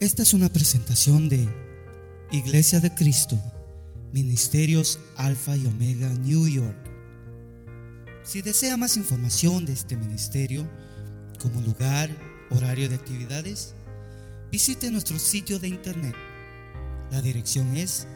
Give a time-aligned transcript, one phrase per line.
[0.00, 1.46] Esta es una presentación de
[2.32, 3.38] Iglesia de Cristo,
[4.14, 6.74] Ministerios Alfa y Omega New York.
[8.22, 10.66] Si desea más información de este ministerio,
[11.38, 12.08] como lugar,
[12.48, 13.74] horario de actividades,
[14.50, 16.14] visite nuestro sitio de internet.
[17.10, 18.06] La dirección es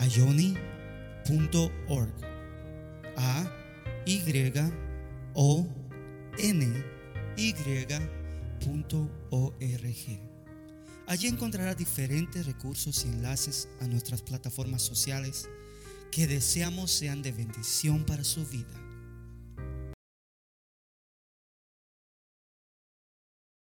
[0.00, 0.52] ayoni.org.
[3.16, 3.50] A
[4.04, 4.20] Y
[5.32, 5.66] O
[6.36, 6.84] N
[7.38, 7.92] Y.org.
[11.08, 15.48] Allí encontrará diferentes recursos y enlaces a nuestras plataformas sociales
[16.12, 18.72] que deseamos sean de bendición para su vida.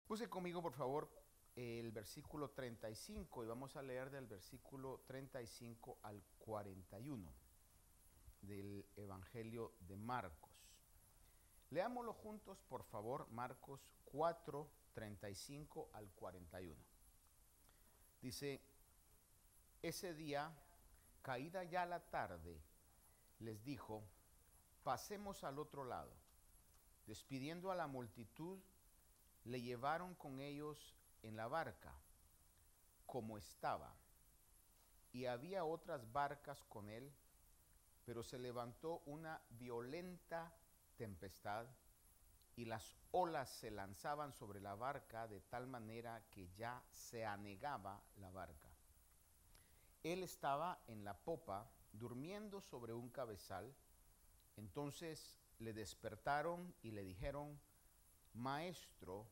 [0.06, 1.10] Puse conmigo, por favor,
[1.56, 7.34] el versículo 35 y vamos a leer del versículo 35 al 41
[8.42, 10.70] del Evangelio de Marcos.
[11.70, 16.95] Leámoslo juntos, por favor, Marcos 4, 35 al 41.
[18.20, 18.60] Dice,
[19.82, 20.52] ese día,
[21.22, 22.60] caída ya la tarde,
[23.40, 24.02] les dijo,
[24.82, 26.12] pasemos al otro lado.
[27.06, 28.58] Despidiendo a la multitud,
[29.44, 31.92] le llevaron con ellos en la barca,
[33.06, 33.94] como estaba.
[35.12, 37.12] Y había otras barcas con él,
[38.04, 40.52] pero se levantó una violenta
[40.96, 41.66] tempestad
[42.56, 48.02] y las olas se lanzaban sobre la barca de tal manera que ya se anegaba
[48.16, 48.70] la barca.
[50.02, 53.74] Él estaba en la popa durmiendo sobre un cabezal.
[54.56, 57.60] Entonces le despertaron y le dijeron,
[58.32, 59.26] Maestro,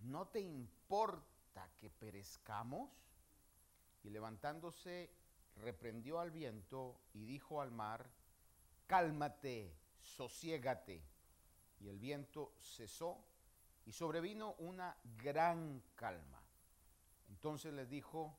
[0.00, 2.90] ¿no te importa que perezcamos?
[4.02, 5.10] Y levantándose,
[5.56, 8.08] reprendió al viento y dijo al mar,
[8.86, 11.15] Cálmate, sosiégate
[11.80, 13.18] y el viento cesó
[13.84, 16.42] y sobrevino una gran calma.
[17.28, 18.36] Entonces les dijo,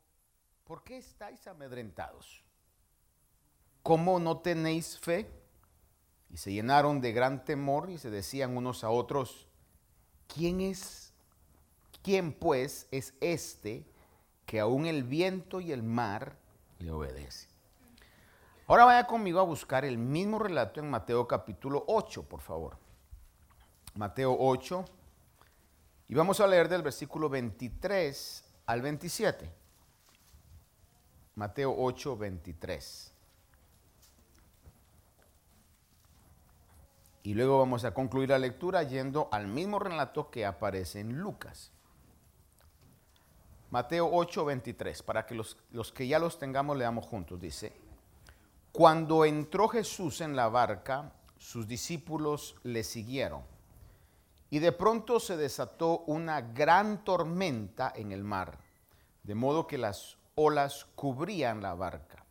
[0.63, 2.43] ¿por qué estáis amedrentados?
[3.83, 5.30] ¿Cómo no tenéis fe?
[6.30, 9.47] Y se llenaron de gran temor y se decían unos a otros,
[10.27, 11.14] ¿quién es?
[12.03, 13.86] ¿Quién pues es este
[14.45, 16.37] que aún el viento y el mar
[16.80, 17.49] le obedecen?
[18.67, 22.77] Ahora vaya conmigo a buscar el mismo relato en Mateo capítulo 8, por favor.
[23.97, 24.85] Mateo 8,
[26.09, 29.52] y vamos a leer del versículo 23 al 27.
[31.33, 33.13] Mateo 8, 23.
[37.23, 41.71] Y luego vamos a concluir la lectura yendo al mismo relato que aparece en Lucas.
[43.71, 47.41] Mateo 8, 23, para que los, los que ya los tengamos leamos juntos.
[47.41, 47.73] Dice,
[48.71, 53.57] cuando entró Jesús en la barca, sus discípulos le siguieron
[54.49, 58.59] y de pronto se desató una gran tormenta en el mar,
[59.23, 62.25] de modo que las olas cubrían la barca.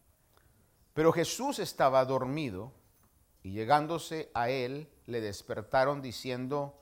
[0.94, 2.72] Pero Jesús estaba dormido
[3.42, 6.80] y llegándose a él le despertaron diciendo,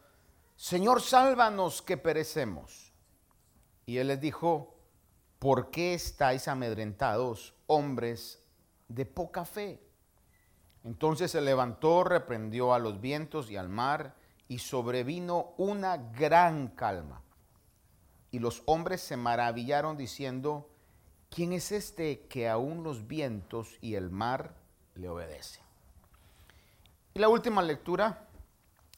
[0.56, 2.92] Señor, sálvanos que perecemos.
[3.86, 4.78] Y él les dijo,
[5.40, 8.42] ¿por qué estáis amedrentados, hombres
[8.88, 9.82] de poca fe?
[10.84, 14.14] Entonces se levantó, reprendió a los vientos y al mar,
[14.48, 17.22] y sobrevino una gran calma.
[18.30, 20.68] Y los hombres se maravillaron diciendo,
[21.30, 24.54] ¿quién es este que aún los vientos y el mar
[24.94, 25.62] le obedecen?
[27.14, 28.28] Y la última lectura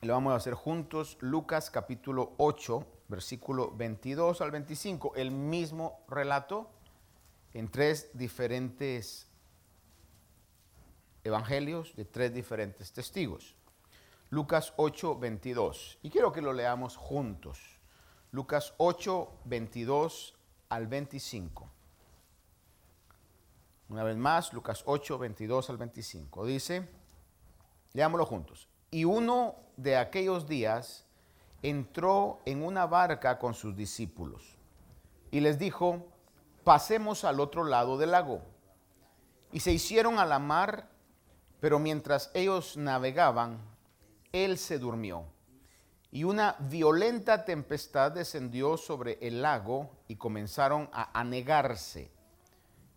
[0.01, 6.71] la vamos a hacer juntos, Lucas capítulo 8, versículo 22 al 25, el mismo relato
[7.55, 9.27] en tres diferentes
[11.25, 13.56] evangelios de tres diferentes testigos.
[14.31, 15.98] Lucas 8, 22.
[16.03, 17.60] Y quiero que lo leamos juntos.
[18.32, 20.34] Lucas 8, 22
[20.69, 21.70] al 25.
[23.88, 26.44] Una vez más, Lucas 8, 22 al 25.
[26.44, 26.88] Dice,
[27.92, 28.69] leámoslo juntos.
[28.91, 31.06] Y uno de aquellos días
[31.62, 34.56] entró en una barca con sus discípulos
[35.31, 36.06] y les dijo,
[36.65, 38.42] pasemos al otro lado del lago.
[39.53, 40.89] Y se hicieron a la mar,
[41.60, 43.76] pero mientras ellos navegaban,
[44.33, 45.25] él se durmió.
[46.11, 52.11] Y una violenta tempestad descendió sobre el lago y comenzaron a anegarse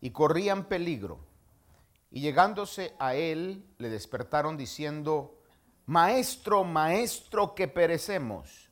[0.01, 1.19] y corrían peligro.
[2.11, 5.39] Y llegándose a él, le despertaron diciendo,
[5.85, 8.69] Maestro, maestro, que perecemos.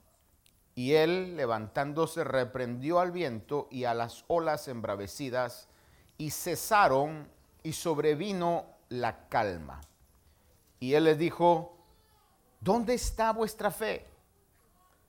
[0.75, 5.68] Y él, levantándose, reprendió al viento y a las olas embravecidas,
[6.18, 7.27] y cesaron,
[7.63, 9.81] y sobrevino la calma.
[10.80, 11.76] Y él les dijo,
[12.59, 14.06] ¿dónde está vuestra fe?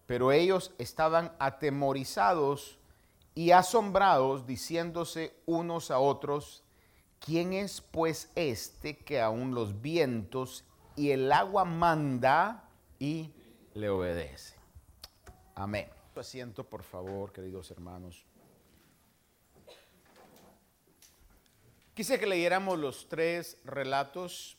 [0.07, 2.79] Pero ellos estaban atemorizados
[3.35, 6.65] y asombrados, diciéndose unos a otros,
[7.21, 10.65] ¿quién es pues este que aún los vientos
[10.97, 12.69] y el agua manda
[12.99, 13.33] y
[13.75, 14.57] le obedece?
[15.55, 15.89] Amén.
[16.17, 18.25] Asiento, por favor, queridos hermanos.
[21.95, 24.59] Quise que leyéramos los tres relatos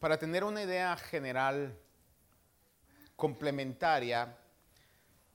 [0.00, 1.78] para tener una idea general
[3.20, 4.36] complementaria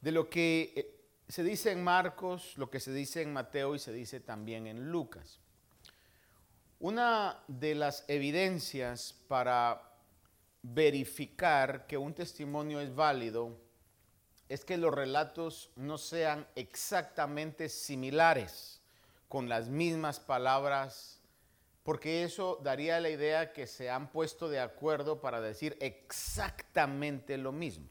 [0.02, 0.96] de lo que eh,
[1.30, 4.92] se dice en Marcos, lo que se dice en Mateo y se dice también en
[4.92, 5.40] Lucas.
[6.80, 9.82] Una de las evidencias para
[10.62, 13.58] verificar que un testimonio es válido
[14.50, 18.82] es que los relatos no sean exactamente similares,
[19.28, 21.22] con las mismas palabras,
[21.86, 27.52] porque eso daría la idea que se han puesto de acuerdo para decir exactamente lo
[27.52, 27.88] mismo.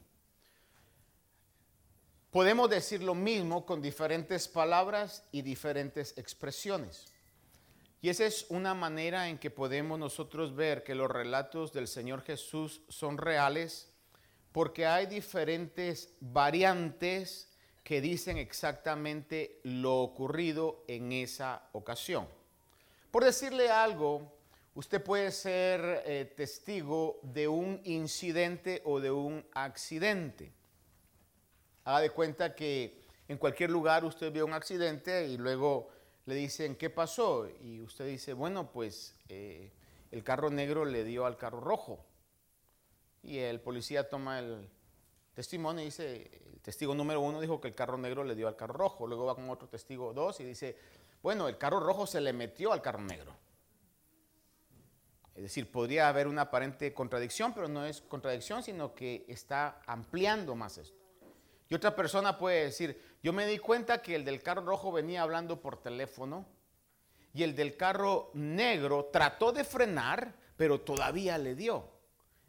[2.29, 7.05] Podemos decir lo mismo con diferentes palabras y diferentes expresiones.
[8.01, 12.21] Y esa es una manera en que podemos nosotros ver que los relatos del Señor
[12.21, 13.93] Jesús son reales
[14.51, 17.49] porque hay diferentes variantes
[17.81, 22.27] que dicen exactamente lo ocurrido en esa ocasión.
[23.15, 24.29] Por decirle algo,
[24.73, 30.51] usted puede ser eh, testigo de un incidente o de un accidente.
[31.85, 35.87] Haga de cuenta que en cualquier lugar usted ve un accidente y luego
[36.25, 37.47] le dicen, ¿qué pasó?
[37.63, 39.71] Y usted dice, bueno, pues eh,
[40.11, 42.03] el carro negro le dio al carro rojo.
[43.23, 44.69] Y el policía toma el
[45.33, 48.57] testimonio y dice, el testigo número uno dijo que el carro negro le dio al
[48.57, 49.07] carro rojo.
[49.07, 50.75] Luego va con otro testigo dos y dice,
[51.25, 53.35] bueno, el carro rojo se le metió al carro negro.
[55.33, 60.53] Es decir, podría haber una aparente contradicción, pero no es contradicción, sino que está ampliando
[60.53, 61.03] más esto.
[61.67, 65.23] Y otra persona puede decir, yo me di cuenta que el del carro rojo venía
[65.23, 66.45] hablando por teléfono
[67.33, 71.89] y el del carro negro trató de frenar, pero todavía le dio.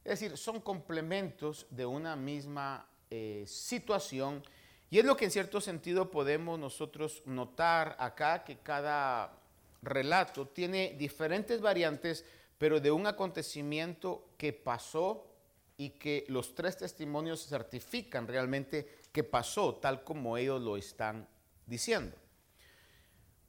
[0.05, 4.45] Es decir, son complementos de una misma eh, situación
[4.91, 9.39] y es lo que en cierto sentido podemos nosotros notar acá, que cada
[9.83, 12.25] relato tiene diferentes variantes,
[12.59, 15.27] pero de un acontecimiento que pasó
[15.77, 21.29] y que los tres testimonios certifican realmente que pasó tal como ellos lo están
[21.67, 22.17] diciendo.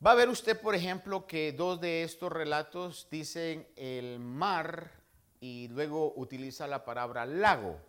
[0.06, 4.92] Va a ver usted, por ejemplo, que dos de estos relatos dicen el mar
[5.40, 7.80] y luego utiliza la palabra lago.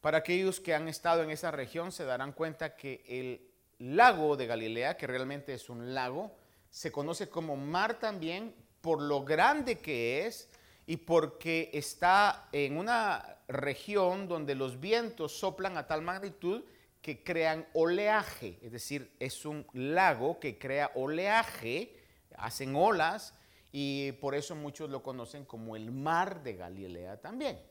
[0.00, 4.46] Para aquellos que han estado en esa región se darán cuenta que el lago de
[4.46, 6.34] Galilea, que realmente es un lago,
[6.70, 10.48] se conoce como mar también por lo grande que es
[10.86, 16.62] y porque está en una región donde los vientos soplan a tal magnitud
[17.02, 21.96] que crean oleaje, es decir, es un lago que crea oleaje,
[22.36, 23.34] hacen olas
[23.72, 27.69] y por eso muchos lo conocen como el mar de Galilea también.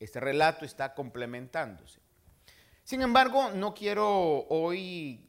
[0.00, 2.00] Este relato está complementándose.
[2.84, 5.28] Sin embargo, no quiero hoy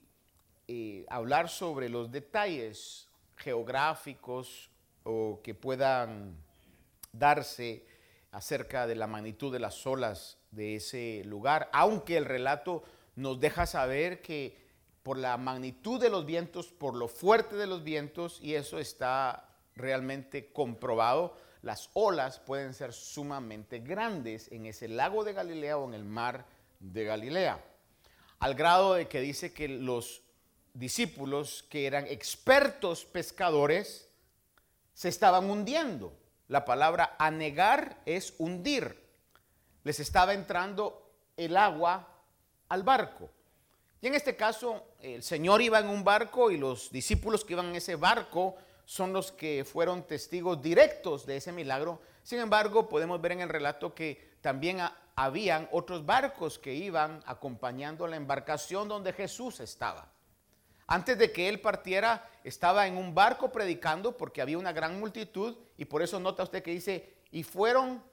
[0.67, 4.69] eh, hablar sobre los detalles geográficos
[5.03, 6.37] o que puedan
[7.11, 7.85] darse
[8.31, 12.83] acerca de la magnitud de las olas de ese lugar, aunque el relato
[13.15, 14.57] nos deja saber que
[15.03, 19.49] por la magnitud de los vientos, por lo fuerte de los vientos, y eso está
[19.75, 25.93] realmente comprobado, las olas pueden ser sumamente grandes en ese lago de Galilea o en
[25.93, 26.45] el mar
[26.79, 27.63] de Galilea.
[28.39, 30.21] Al grado de que dice que los
[30.73, 34.07] discípulos, que eran expertos pescadores,
[34.93, 36.13] se estaban hundiendo.
[36.47, 39.01] La palabra anegar es hundir.
[39.83, 42.07] Les estaba entrando el agua
[42.69, 43.29] al barco.
[44.01, 47.67] Y en este caso, el Señor iba en un barco y los discípulos que iban
[47.67, 48.55] en ese barco
[48.89, 52.01] son los que fueron testigos directos de ese milagro.
[52.23, 54.79] Sin embargo, podemos ver en el relato que también
[55.15, 60.11] habían otros barcos que iban acompañando la embarcación donde Jesús estaba.
[60.87, 65.55] Antes de que él partiera, estaba en un barco predicando porque había una gran multitud
[65.77, 68.03] y por eso nota usted que dice, y fueron,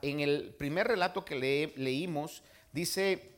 [0.00, 3.36] en el primer relato que leímos, dice,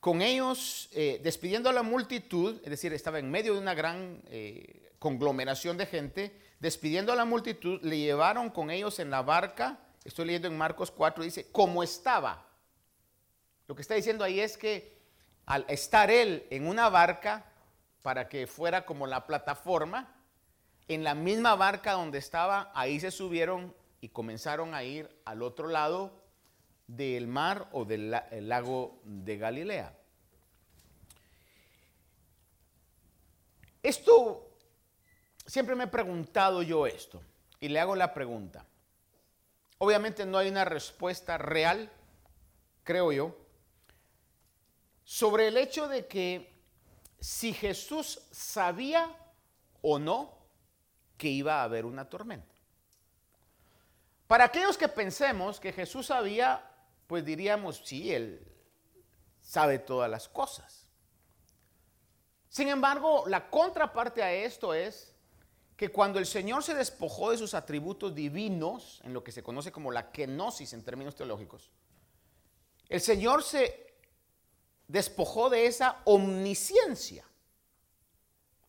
[0.00, 4.22] con ellos, eh, despidiendo a la multitud, es decir, estaba en medio de una gran
[4.28, 9.78] eh, conglomeración de gente, despidiendo a la multitud, le llevaron con ellos en la barca,
[10.04, 12.46] estoy leyendo en Marcos 4, dice, como estaba.
[13.66, 14.98] Lo que está diciendo ahí es que
[15.46, 17.44] al estar él en una barca,
[18.02, 20.14] para que fuera como la plataforma,
[20.88, 25.68] en la misma barca donde estaba, ahí se subieron y comenzaron a ir al otro
[25.68, 26.22] lado
[26.86, 28.10] del mar o del
[28.48, 29.94] lago de Galilea.
[33.82, 34.47] Esto,
[35.48, 37.22] siempre me he preguntado yo esto
[37.58, 38.64] y le hago la pregunta.
[39.78, 41.90] Obviamente no hay una respuesta real,
[42.84, 43.36] creo yo,
[45.04, 46.52] sobre el hecho de que
[47.18, 49.10] si Jesús sabía
[49.80, 50.36] o no
[51.16, 52.54] que iba a haber una tormenta.
[54.26, 56.62] Para aquellos que pensemos que Jesús sabía,
[57.06, 58.46] pues diríamos, sí, Él
[59.40, 60.86] sabe todas las cosas.
[62.50, 65.17] Sin embargo, la contraparte a esto es
[65.78, 69.70] que cuando el Señor se despojó de sus atributos divinos, en lo que se conoce
[69.70, 71.70] como la kenosis en términos teológicos,
[72.88, 73.94] el Señor se
[74.88, 77.24] despojó de esa omnisciencia.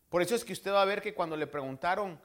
[0.09, 2.21] Por eso es que usted va a ver que cuando le preguntaron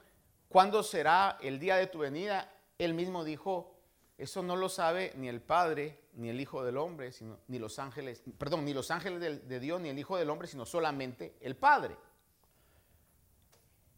[0.49, 3.75] cuándo será el día de tu venida, él mismo dijo,
[4.19, 7.79] eso no lo sabe ni el Padre, ni el Hijo del Hombre, sino, ni los
[7.79, 11.37] ángeles, perdón, ni los ángeles de, de Dios, ni el Hijo del Hombre, sino solamente
[11.41, 11.97] el Padre.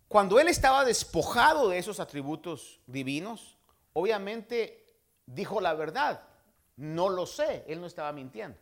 [0.08, 3.58] Cuando él estaba despojado de esos atributos divinos,
[3.94, 4.86] obviamente
[5.26, 6.24] dijo la verdad.
[6.78, 8.58] No lo sé, él no estaba mintiendo.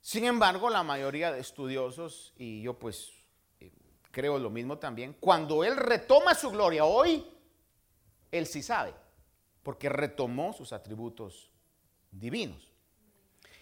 [0.00, 3.12] Sin embargo, la mayoría de estudiosos, y yo pues
[3.60, 3.70] eh,
[4.10, 7.26] creo lo mismo también, cuando él retoma su gloria hoy,
[8.30, 8.94] él sí sabe
[9.62, 11.50] porque retomó sus atributos
[12.10, 12.72] divinos.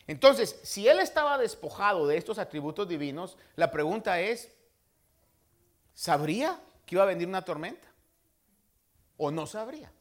[0.07, 4.53] Entonces, si él estaba despojado de estos atributos divinos, la pregunta es,
[5.95, 7.87] ¿sabría que iba a venir una tormenta?
[9.19, 9.93] ¿O no sabría?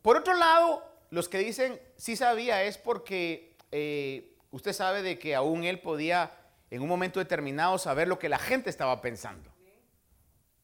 [0.00, 5.34] Por otro lado, los que dicen sí sabía es porque eh, usted sabe de que
[5.34, 6.32] aún él podía
[6.70, 9.50] en un momento determinado saber lo que la gente estaba pensando.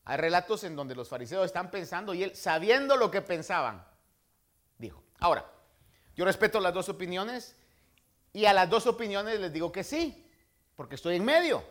[0.05, 3.85] Hay relatos en donde los fariseos están pensando y él, sabiendo lo que pensaban,
[4.79, 5.03] dijo.
[5.19, 5.45] Ahora,
[6.15, 7.57] yo respeto las dos opiniones
[8.33, 10.31] y a las dos opiniones les digo que sí,
[10.77, 11.65] porque estoy en medio.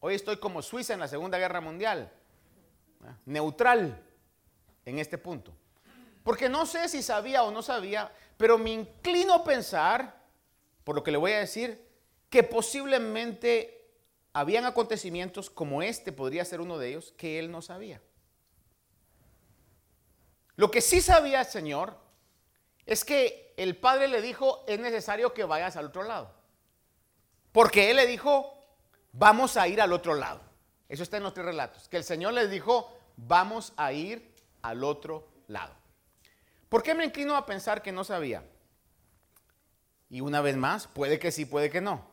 [0.00, 2.12] Hoy estoy como Suiza en la Segunda Guerra Mundial,
[3.24, 4.02] neutral
[4.84, 5.52] en este punto.
[6.22, 10.22] Porque no sé si sabía o no sabía, pero me inclino a pensar,
[10.82, 11.86] por lo que le voy a decir,
[12.30, 13.88] que posiblemente
[14.32, 18.00] habían acontecimientos como este, podría ser uno de ellos, que él no sabía.
[20.56, 21.96] Lo que sí sabía el Señor
[22.86, 26.32] es que el padre le dijo, es necesario que vayas al otro lado.
[27.52, 28.52] Porque él le dijo,
[29.12, 30.40] vamos a ir al otro lado.
[30.94, 31.88] Eso está en los tres relatos.
[31.88, 34.32] Que el Señor les dijo, vamos a ir
[34.62, 35.74] al otro lado.
[36.68, 38.48] ¿Por qué me inclino a pensar que no sabía?
[40.08, 42.08] Y una vez más, puede que sí, puede que no.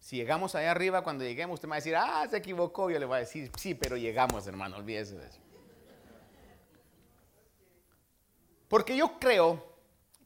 [0.00, 2.90] Si llegamos allá arriba, cuando lleguemos, usted me va a decir, ah, se equivocó.
[2.90, 5.38] Yo le voy a decir, sí, pero llegamos, hermano, olvídese de eso.
[8.66, 9.76] Porque yo creo,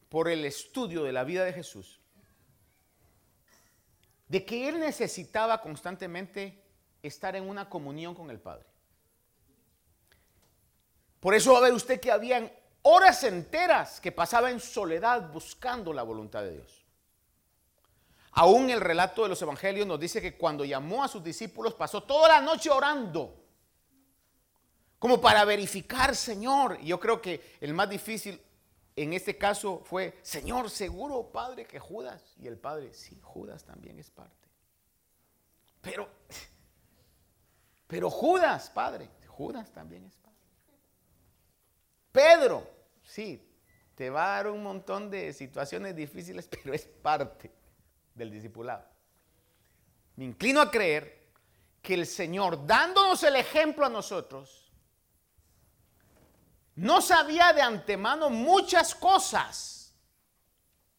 [0.09, 2.01] por el estudio de la vida de Jesús,
[4.29, 6.64] de que él necesitaba constantemente
[7.09, 8.67] estar en una comunión con el Padre.
[11.21, 12.51] Por eso va a ver usted que habían
[12.83, 16.85] horas enteras que pasaba en soledad buscando la voluntad de Dios.
[18.33, 22.03] Aún el relato de los evangelios nos dice que cuando llamó a sus discípulos pasó
[22.03, 23.45] toda la noche orando
[24.99, 26.79] como para verificar, Señor.
[26.81, 28.41] Y yo creo que el más difícil
[28.97, 32.35] en este caso fue, Señor, seguro, Padre, que Judas.
[32.39, 34.49] Y el Padre, sí, Judas también es parte.
[35.81, 36.09] Pero,
[37.95, 40.37] pero Judas, Padre, Judas también es Padre.
[42.11, 42.69] Pedro,
[43.05, 43.49] sí,
[43.95, 47.53] te va a dar un montón de situaciones difíciles, pero es parte
[48.13, 48.85] del discipulado.
[50.17, 51.29] Me inclino a creer
[51.81, 54.73] que el Señor, dándonos el ejemplo a nosotros,
[56.75, 59.95] no sabía de antemano muchas cosas,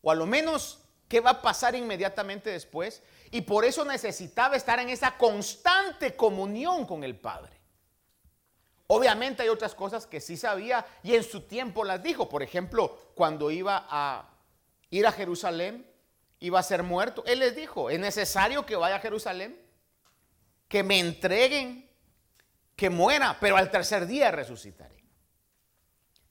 [0.02, 3.04] o a lo menos qué va a pasar inmediatamente después,
[3.36, 7.60] y por eso necesitaba estar en esa constante comunión con el Padre.
[8.88, 12.30] Obviamente hay otras cosas que sí sabía y en su tiempo las dijo.
[12.30, 14.30] Por ejemplo, cuando iba a
[14.90, 15.86] ir a Jerusalén,
[16.40, 17.26] iba a ser muerto.
[17.28, 19.62] Él les dijo, es necesario que vaya a Jerusalén,
[20.70, 21.92] que me entreguen,
[22.74, 25.04] que muera, pero al tercer día resucitaré.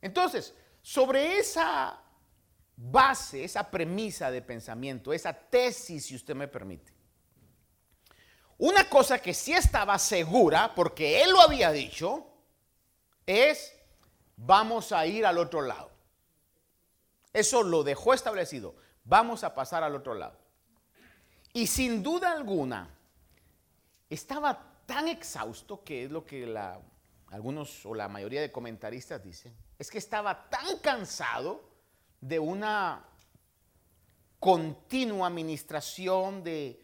[0.01, 2.01] Entonces, sobre esa
[2.75, 6.94] base, esa premisa de pensamiento, esa tesis, si usted me permite,
[8.59, 12.27] una cosa que sí estaba segura, porque él lo había dicho,
[13.27, 13.75] es
[14.37, 15.91] vamos a ir al otro lado.
[17.33, 18.77] Eso lo dejó establecido.
[19.05, 20.39] Vamos a pasar al otro lado.
[21.53, 22.89] Y sin duda alguna,
[24.09, 26.45] estaba tan exhausto, que es lo que
[27.29, 31.69] algunos o la mayoría de comentaristas dicen, es que estaba tan cansado
[32.21, 33.05] de una
[34.39, 36.84] continua administración de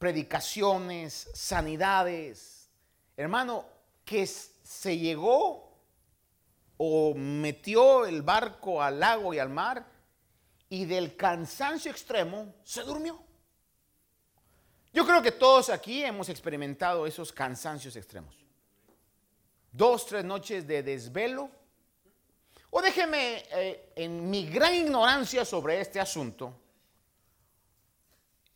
[0.00, 2.70] predicaciones, sanidades,
[3.18, 3.66] hermano,
[4.02, 5.78] que se llegó
[6.78, 9.84] o metió el barco al lago y al mar
[10.70, 13.22] y del cansancio extremo se durmió.
[14.94, 18.34] Yo creo que todos aquí hemos experimentado esos cansancios extremos.
[19.70, 21.50] Dos, tres noches de desvelo.
[22.70, 26.54] O déjeme, eh, en mi gran ignorancia sobre este asunto,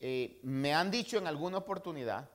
[0.06, 2.28] eh, me han dicho en alguna oportunidad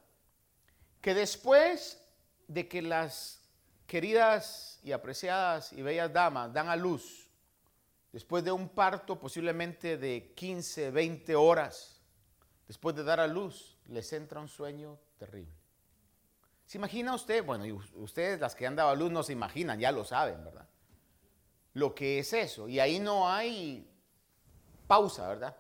[1.02, 2.04] que después
[2.48, 3.44] de que las
[3.86, 7.30] queridas y apreciadas y bellas damas dan a luz
[8.12, 12.02] después de un parto posiblemente de 15, 20 horas,
[12.68, 15.54] después de dar a luz, les entra un sueño terrible.
[16.66, 17.46] ¿Se imagina usted?
[17.46, 20.44] Bueno, y ustedes las que han dado a luz no se imaginan, ya lo saben,
[20.44, 20.68] ¿verdad?
[21.76, 22.68] Lo que es eso.
[22.68, 23.88] Y ahí no hay
[24.88, 25.56] pausa, ¿verdad?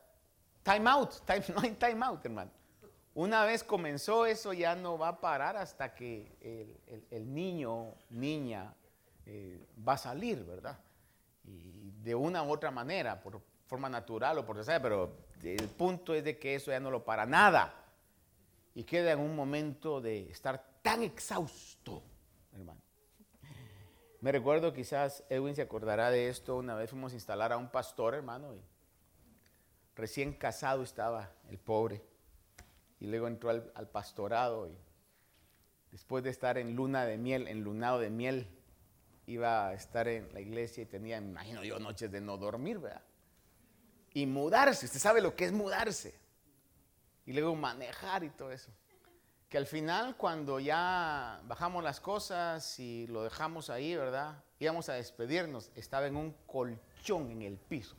[0.70, 1.14] Time out,
[1.56, 2.52] no hay time out, hermano.
[3.16, 6.78] Una vez comenzó eso ya no va a parar hasta que
[7.10, 8.76] el, niño, niña,
[9.26, 10.78] eh, va a salir, ¿verdad?
[11.44, 16.24] de una u otra manera, por forma natural o por deseo, pero el punto es
[16.24, 17.74] de que eso ya no lo para nada
[18.76, 22.04] y queda en un momento de estar tan exhausto,
[22.54, 22.80] hermano.
[24.22, 27.70] Me recuerdo, quizás Edwin se acordará de esto, una vez fuimos a instalar a un
[27.70, 28.62] pastor, hermano, y
[30.00, 32.02] recién casado estaba el pobre,
[33.00, 34.78] y luego entró al, pastorado, y
[35.92, 38.48] después de estar en luna de miel, en lunado de miel,
[39.28, 42.80] iba a estar en la iglesia y tenía, me imagino yo, noches de no dormir,
[42.80, 43.04] ¿verdad?
[44.14, 46.18] Y mudarse, usted sabe lo que es mudarse.
[47.26, 48.72] Y luego manejar y todo eso.
[49.50, 54.44] Que al final, cuando ya bajamos las cosas y lo dejamos ahí, ¿verdad?
[54.60, 57.96] Íbamos a despedirnos, estaba en un colchón en el piso.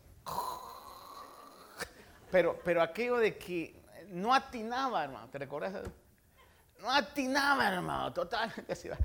[2.31, 5.89] Pero, pero aquello de que no atinaba, hermano, ¿te recuerdas?
[6.81, 8.89] No atinaba, hermano, totalmente así.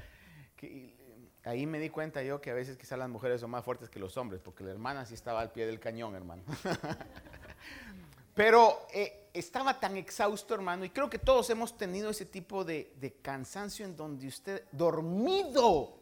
[0.56, 0.96] Que,
[1.44, 4.00] ahí me di cuenta yo que a veces quizás las mujeres son más fuertes que
[4.00, 6.44] los hombres, porque la hermana sí estaba al pie del cañón, hermano.
[8.34, 12.94] Pero eh, estaba tan exhausto, hermano, y creo que todos hemos tenido ese tipo de,
[12.96, 16.00] de cansancio en donde usted dormido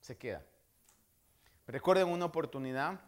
[0.00, 0.42] se queda.
[1.66, 2.98] Recuerden una oportunidad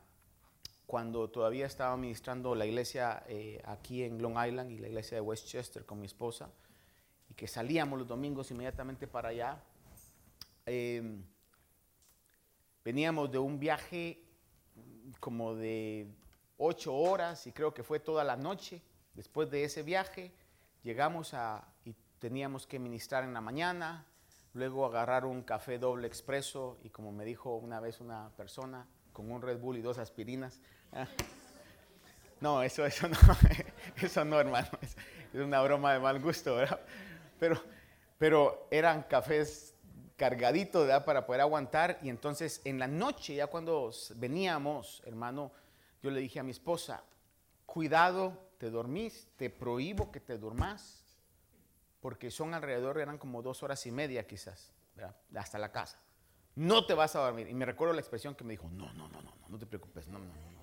[0.88, 5.20] cuando todavía estaba ministrando la iglesia eh, aquí en Long Island y la iglesia de
[5.20, 6.50] Westchester con mi esposa,
[7.28, 9.62] y que salíamos los domingos inmediatamente para allá.
[10.66, 11.22] Eh,
[12.88, 14.24] Veníamos de un viaje
[15.20, 16.08] como de
[16.56, 18.80] ocho horas y creo que fue toda la noche.
[19.12, 20.32] Después de ese viaje
[20.82, 24.06] llegamos a y teníamos que ministrar en la mañana,
[24.54, 29.30] luego agarrar un café doble expreso y como me dijo una vez una persona, con
[29.30, 30.62] un Red Bull y dos aspirinas.
[32.40, 33.16] No, eso, eso no,
[34.00, 34.96] eso no, hermano, es,
[35.34, 36.80] una broma de mal gusto, ¿verdad?
[37.40, 37.60] Pero,
[38.16, 39.74] pero eran cafés
[40.16, 41.04] cargadito ¿verdad?
[41.04, 41.98] para poder aguantar.
[42.02, 45.52] Y entonces en la noche, ya cuando veníamos, hermano,
[46.02, 47.02] yo le dije a mi esposa,
[47.66, 51.04] cuidado, te dormís, te prohíbo que te durmas,
[52.00, 54.72] porque son alrededor, eran como dos horas y media quizás,
[55.34, 55.98] hasta la casa.
[56.54, 57.48] No te vas a dormir.
[57.48, 60.08] Y me recuerdo la expresión que me dijo, no, no, no, no, no te preocupes,
[60.08, 60.57] no, no, no.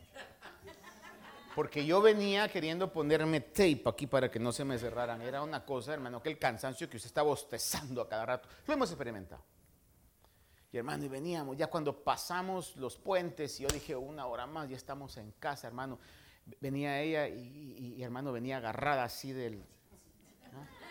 [1.55, 5.21] Porque yo venía queriendo ponerme tape aquí para que no se me cerraran.
[5.21, 8.49] Era una cosa, hermano, que el cansancio que usted está bostezando a cada rato.
[8.67, 9.41] Lo hemos experimentado.
[10.73, 14.67] Y hermano, y veníamos, ya cuando pasamos los puentes, y yo dije, una hora más,
[14.67, 15.97] ya estamos en casa, hermano.
[16.59, 19.63] Venía ella y, hermano, venía agarrada así del...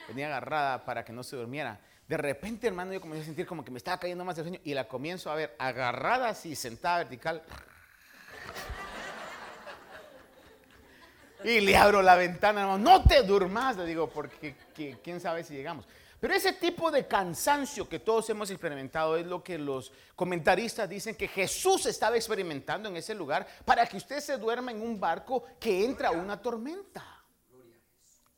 [0.09, 1.79] Venía agarrada para que no se durmiera.
[2.09, 4.61] De repente, hermano, yo comencé a sentir como que me estaba cayendo más el sueño
[4.65, 7.43] y la comienzo a ver agarrada así, sentada vertical.
[11.45, 14.57] Y le abro la ventana, no te durmas, le digo, porque
[15.03, 15.87] quién sabe si llegamos.
[16.25, 21.17] Pero ese tipo de cansancio que todos hemos experimentado es lo que los comentaristas dicen
[21.17, 25.45] que Jesús estaba experimentando en ese lugar para que usted se duerma en un barco
[25.61, 27.05] que entra una tormenta.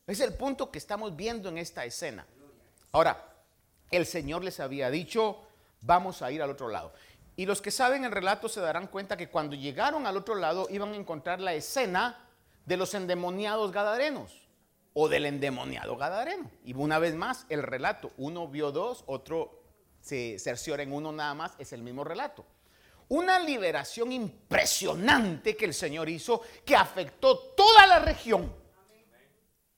[0.05, 2.27] Es el punto que estamos viendo en esta escena.
[2.91, 3.25] Ahora,
[3.93, 5.47] el Señor les había dicho,
[5.81, 6.93] vamos a ir al otro lado.
[7.37, 10.67] Y los que saben el relato se darán cuenta que cuando llegaron al otro lado
[10.71, 12.26] iban a encontrar la escena
[12.67, 14.47] de los endemoniados gadarenos
[14.93, 16.51] o del endemoniado gadareno.
[16.65, 19.63] Y una vez más, el relato, uno vio dos, otro
[20.01, 22.45] se cerciora en uno nada más, es el mismo relato.
[23.09, 28.53] Una liberación impresionante que el Señor hizo que afectó toda la región.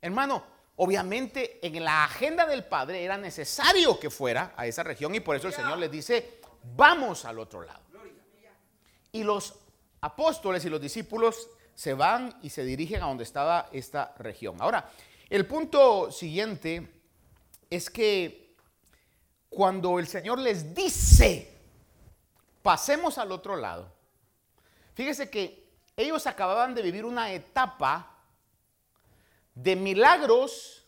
[0.00, 0.44] Hermano,
[0.76, 5.36] obviamente en la agenda del Padre era necesario que fuera a esa región y por
[5.36, 6.40] eso el Señor les dice,
[6.76, 7.82] vamos al otro lado.
[9.12, 9.54] Y los
[10.00, 14.60] apóstoles y los discípulos se van y se dirigen a donde estaba esta región.
[14.60, 14.90] Ahora,
[15.30, 17.04] el punto siguiente
[17.70, 18.56] es que
[19.48, 21.56] cuando el Señor les dice,
[22.62, 23.94] pasemos al otro lado,
[24.94, 28.12] fíjese que ellos acababan de vivir una etapa
[29.54, 30.84] de milagros,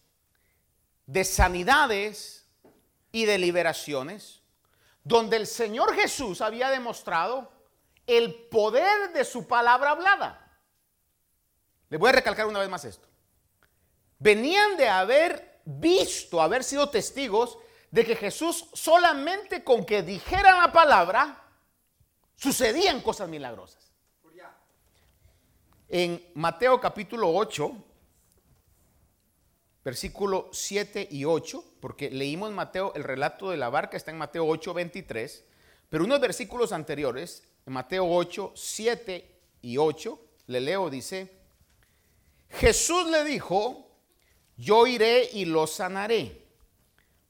[1.07, 2.49] de sanidades
[3.13, 4.43] y de liberaciones,
[5.05, 7.49] donde el Señor Jesús había demostrado
[8.09, 10.49] el poder de su palabra hablada.
[11.91, 13.07] Le voy a recalcar una vez más esto.
[14.19, 17.59] Venían de haber visto, haber sido testigos
[17.91, 21.43] de que Jesús solamente con que dijera la palabra,
[22.37, 23.93] sucedían cosas milagrosas.
[25.89, 27.73] En Mateo capítulo 8,
[29.85, 34.47] versículo 7 y 8, porque leímos Mateo, el relato de la barca está en Mateo
[34.47, 35.45] 8, 23,
[35.89, 41.40] pero unos versículos anteriores, en Mateo 8, 7 y 8, le leo, dice,
[42.51, 43.87] Jesús le dijo,
[44.57, 46.41] yo iré y lo sanaré.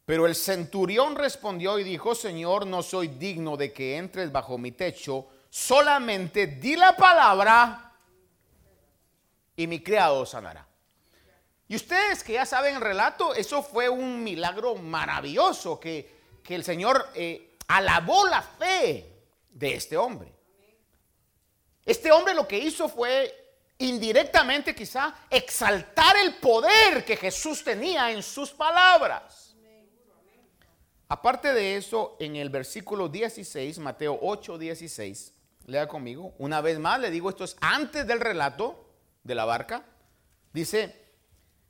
[0.04, 4.72] Pero el centurión respondió y dijo, Señor, no soy digno de que entres bajo mi
[4.72, 7.92] techo, solamente di la palabra
[9.54, 10.66] y mi criado sanará.
[11.68, 17.08] Y ustedes que ya saben el relato, eso fue un milagro maravilloso que, el Señor
[17.14, 19.06] eh, alabó la fe
[19.50, 20.32] de este hombre.
[21.84, 23.39] Este hombre lo que hizo fue
[23.80, 29.56] indirectamente quizá exaltar el poder que Jesús tenía en sus palabras.
[31.08, 35.32] Aparte de eso, en el versículo 16, Mateo 8, 16,
[35.66, 38.86] lea conmigo, una vez más le digo, esto es antes del relato
[39.24, 39.84] de la barca,
[40.52, 41.00] dice,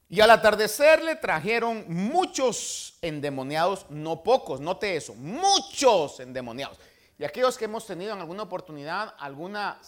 [0.09, 6.79] y al atardecer le trajeron muchos endemoniados, no pocos, note eso, muchos endemoniados.
[7.17, 9.79] Y aquellos que hemos tenido en alguna oportunidad alguna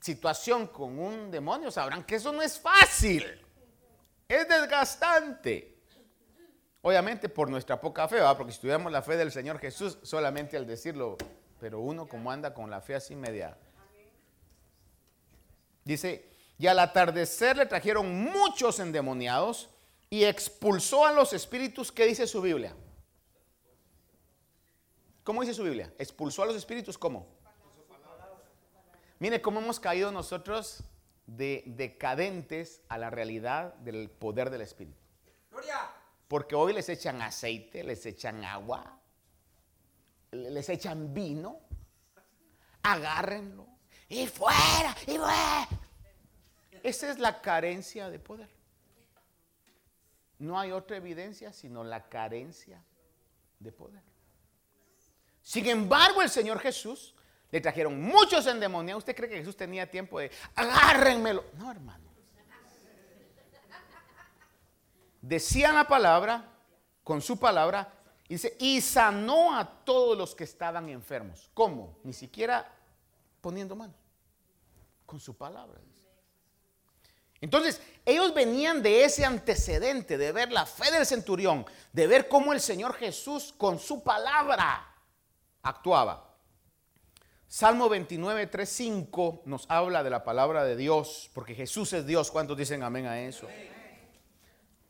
[0.00, 3.24] situación con un demonio sabrán que eso no es fácil,
[4.28, 5.76] es desgastante.
[6.82, 10.66] Obviamente por nuestra poca fe, porque si tuviéramos la fe del Señor Jesús, solamente al
[10.66, 11.18] decirlo,
[11.60, 13.56] pero uno como anda con la fe así media.
[15.84, 19.68] Dice, y al atardecer le trajeron muchos endemoniados
[20.08, 21.92] y expulsó a los espíritus.
[21.92, 22.74] ¿Qué dice su Biblia?
[25.22, 25.92] ¿Cómo dice su Biblia?
[25.98, 27.26] Expulsó a los espíritus, ¿cómo?
[29.20, 30.82] Mire cómo hemos caído nosotros
[31.26, 34.98] de decadentes a la realidad del poder del Espíritu.
[36.26, 38.98] Porque hoy les echan aceite, les echan agua,
[40.32, 41.60] les echan vino,
[42.82, 43.66] agárrenlo
[44.08, 45.68] y fuera, y fuera.
[46.82, 48.48] Esa es la carencia de poder.
[50.38, 52.82] No hay otra evidencia sino la carencia
[53.58, 54.02] de poder.
[55.42, 57.14] Sin embargo, el Señor Jesús
[57.50, 59.02] le trajeron muchos endemoniados.
[59.02, 61.44] ¿Usted cree que Jesús tenía tiempo de agárrenmelo?
[61.58, 62.10] No, hermano.
[65.20, 66.48] Decía la palabra,
[67.04, 67.92] con su palabra,
[68.28, 71.50] y y sanó a todos los que estaban enfermos.
[71.52, 71.98] ¿Cómo?
[72.04, 72.72] Ni siquiera
[73.40, 73.96] poniendo manos.
[75.04, 75.80] Con su palabra.
[77.40, 82.52] Entonces, ellos venían de ese antecedente, de ver la fe del centurión, de ver cómo
[82.52, 84.94] el Señor Jesús con su palabra
[85.62, 86.29] actuaba.
[87.52, 92.30] Salmo 29, 3, 5 nos habla de la palabra de Dios, porque Jesús es Dios.
[92.30, 93.48] ¿Cuántos dicen amén a eso?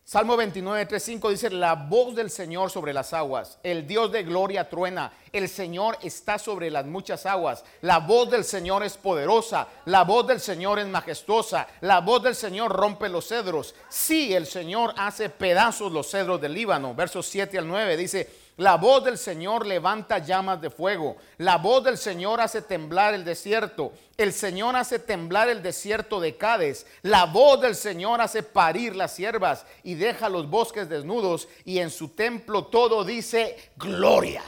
[0.04, 4.24] Salmo 29, 3, 5 dice, la voz del Señor sobre las aguas, el Dios de
[4.24, 9.66] gloria truena, el Señor está sobre las muchas aguas, la voz del Señor es poderosa,
[9.86, 14.46] la voz del Señor es majestuosa, la voz del Señor rompe los cedros, sí, el
[14.46, 18.28] Señor hace pedazos los cedros del Líbano, versos 7 al 9 dice,
[18.60, 21.16] la voz del Señor levanta llamas de fuego.
[21.38, 23.94] La voz del Señor hace temblar el desierto.
[24.18, 26.86] El Señor hace temblar el desierto de Cades.
[27.00, 31.48] La voz del Señor hace parir las siervas y deja los bosques desnudos.
[31.64, 34.42] Y en su templo todo dice gloria.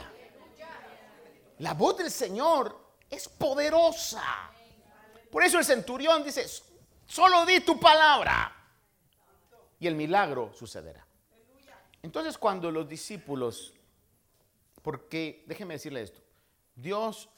[1.57, 4.21] La voz del Señor es poderosa.
[5.31, 6.45] Por eso el centurión dice,
[7.07, 8.55] solo di tu palabra.
[9.79, 11.03] Y el milagro sucederá.
[12.03, 13.72] Entonces cuando los discípulos
[14.83, 16.21] porque déjeme decirle esto,
[16.75, 17.29] Dios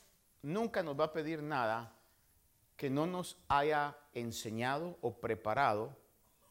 [0.42, 1.94] nunca nos va a pedir nada
[2.76, 5.96] que no nos haya enseñado o preparado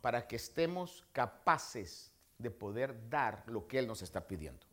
[0.00, 4.64] para que estemos capaces de poder dar lo que Él nos está pidiendo.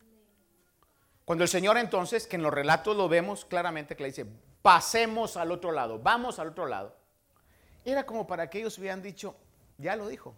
[1.25, 4.25] Cuando el Señor entonces, que en los relatos lo vemos claramente que le dice,
[4.61, 6.95] pasemos al otro lado, vamos al otro lado,
[7.83, 9.35] era como para que ellos hubieran dicho,
[9.77, 10.35] ya lo dijo,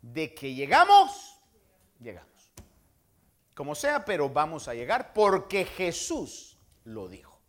[0.00, 1.38] de que llegamos,
[2.00, 2.35] llegamos
[3.56, 7.40] como sea, pero vamos a llegar porque Jesús lo dijo.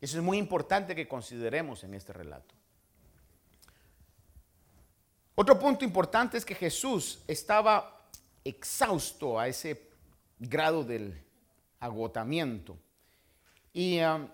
[0.00, 2.56] Eso es muy importante que consideremos en este relato.
[5.36, 8.08] Otro punto importante es que Jesús estaba
[8.42, 9.90] exhausto a ese
[10.40, 11.24] grado del
[11.78, 12.76] agotamiento.
[13.72, 14.26] Y um,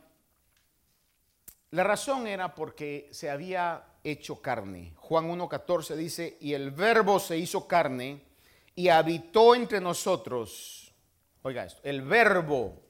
[1.71, 4.95] la razón era porque se había hecho carne.
[4.97, 8.32] Juan 1.14 dice, y el verbo se hizo carne
[8.75, 10.93] y habitó entre nosotros.
[11.43, 12.81] Oiga esto, el verbo,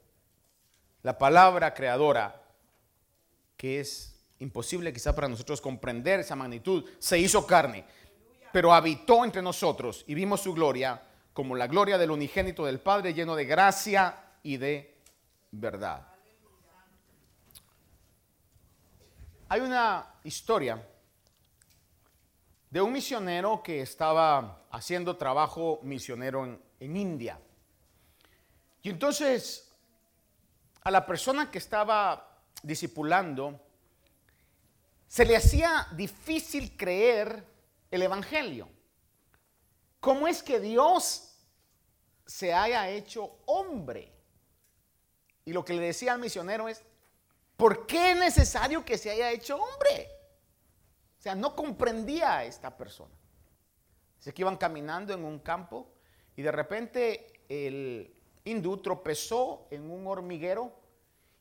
[1.02, 2.42] la palabra creadora,
[3.56, 7.84] que es imposible quizá para nosotros comprender esa magnitud, se hizo carne,
[8.52, 11.00] pero habitó entre nosotros y vimos su gloria
[11.32, 14.98] como la gloria del unigénito del Padre lleno de gracia y de
[15.50, 16.06] verdad.
[19.48, 20.82] Hay una historia
[22.72, 27.38] de un misionero que estaba haciendo trabajo misionero en, en, India.
[28.82, 29.70] Y entonces
[30.82, 33.60] a la persona que estaba discipulando
[35.06, 37.44] se le hacía difícil creer
[37.90, 38.70] el Evangelio.
[40.00, 41.36] ¿Cómo es que Dios
[42.24, 44.10] se haya hecho hombre?
[45.44, 46.82] Y lo que le decía al misionero es,
[47.58, 50.21] ¿por qué es necesario que se haya hecho hombre?
[51.22, 53.14] O sea, no comprendía a esta persona.
[54.16, 55.94] Dice que iban caminando en un campo
[56.34, 60.72] y de repente el hindú tropezó en un hormiguero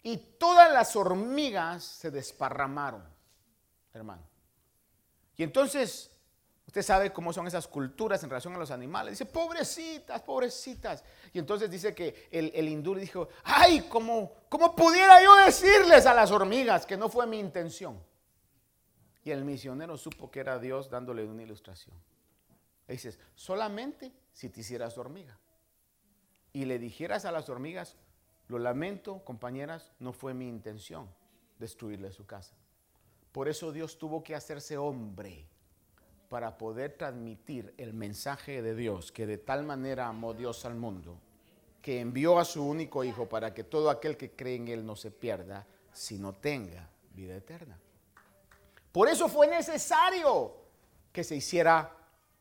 [0.04, 3.04] y todas las hormigas se desparramaron,
[3.91, 4.22] hermano.
[5.36, 6.15] Y entonces,
[6.67, 9.17] usted sabe cómo son esas culturas en relación a los animales.
[9.17, 11.04] Dice, pobrecitas, pobrecitas.
[11.34, 16.13] Y entonces dice que el, el hindú dijo, ay, ¿cómo, ¿cómo pudiera yo decirles a
[16.13, 18.11] las hormigas que no fue mi intención?
[19.23, 21.95] Y el misionero supo que era Dios dándole una ilustración.
[22.88, 25.38] Dices, solamente si te hicieras hormiga.
[26.53, 27.95] Y le dijeras a las hormigas,
[28.47, 31.07] lo lamento, compañeras, no fue mi intención
[31.57, 32.55] destruirle su casa.
[33.31, 35.47] Por eso Dios tuvo que hacerse hombre
[36.27, 41.17] para poder transmitir el mensaje de Dios, que de tal manera amó Dios al mundo,
[41.81, 44.95] que envió a su único Hijo para que todo aquel que cree en Él no
[44.95, 47.79] se pierda, sino tenga vida eterna.
[48.91, 50.58] Por eso fue necesario
[51.12, 51.95] que se hiciera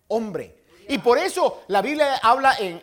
[0.08, 0.64] hombre.
[0.88, 2.82] Y por eso la Biblia habla en,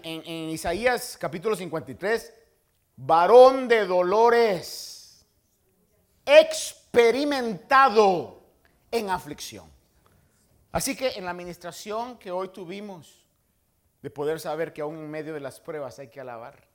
[0.49, 2.34] Isaías capítulo 53,
[2.95, 5.25] varón de dolores,
[6.25, 8.41] experimentado
[8.91, 9.69] en aflicción.
[10.71, 13.25] Así que en la administración que hoy tuvimos,
[14.01, 16.65] de poder saber que aún en medio de las pruebas hay que alabar,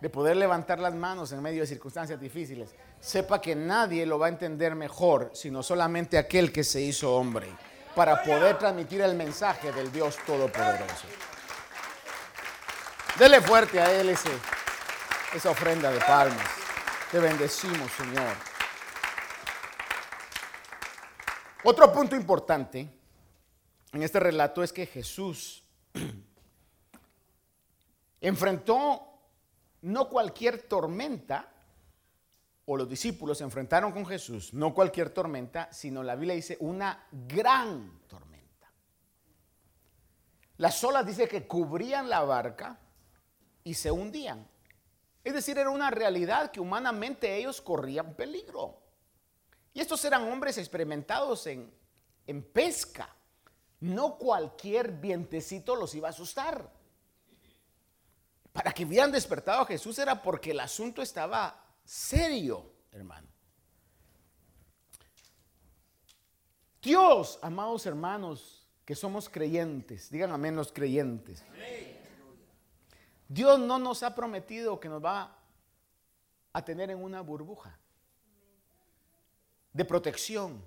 [0.00, 4.26] de poder levantar las manos en medio de circunstancias difíciles, sepa que nadie lo va
[4.26, 7.48] a entender mejor, sino solamente aquel que se hizo hombre,
[7.94, 11.06] para poder transmitir el mensaje del Dios Todopoderoso.
[13.18, 14.30] Dele fuerte a Él ese,
[15.34, 16.46] esa ofrenda de palmas.
[17.10, 18.34] Te bendecimos, Señor.
[21.64, 22.88] Otro punto importante
[23.92, 25.64] en este relato es que Jesús
[28.20, 29.06] enfrentó
[29.82, 31.50] no cualquier tormenta,
[32.66, 37.06] o los discípulos se enfrentaron con Jesús, no cualquier tormenta, sino la Biblia dice una
[37.10, 38.70] gran tormenta.
[40.58, 42.78] Las olas dice que cubrían la barca
[43.64, 44.46] y se hundían.
[45.24, 48.80] Es decir, era una realidad que humanamente ellos corrían peligro.
[49.72, 51.72] Y estos eran hombres experimentados en,
[52.26, 53.14] en pesca.
[53.80, 56.70] No cualquier vientecito los iba a asustar.
[58.52, 63.26] Para que hubieran despertado a Jesús era porque el asunto estaba serio, hermano.
[66.80, 71.44] Dios, amados hermanos, que somos creyentes, digan amén los creyentes.
[73.26, 75.36] Dios no nos ha prometido que nos va
[76.52, 77.76] a tener en una burbuja
[79.72, 80.62] de protección.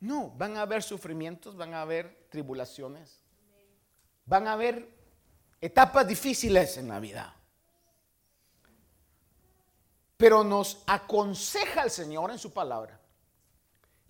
[0.00, 3.20] No, van a haber sufrimientos, van a haber tribulaciones,
[4.24, 4.88] van a haber
[5.60, 7.41] etapas difíciles en la vida.
[10.22, 12.96] Pero nos aconseja el Señor en su palabra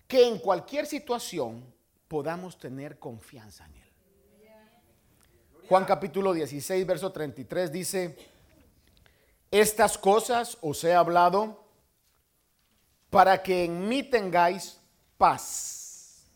[0.07, 1.65] que en cualquier situación
[2.07, 3.91] podamos tener confianza en Él.
[5.67, 8.15] Juan capítulo 16, verso 33 dice,
[9.49, 11.65] estas cosas os he hablado
[13.09, 14.79] para que en mí tengáis
[15.17, 16.27] paz.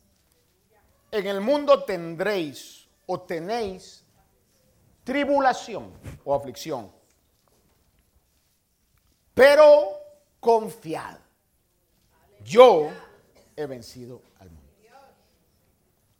[1.11, 4.03] En el mundo tendréis o tenéis
[5.03, 5.93] tribulación
[6.25, 6.96] o aflicción.
[9.37, 10.01] Pero
[10.39, 11.19] confiad,
[12.43, 12.89] yo
[13.55, 14.73] he vencido al mundo.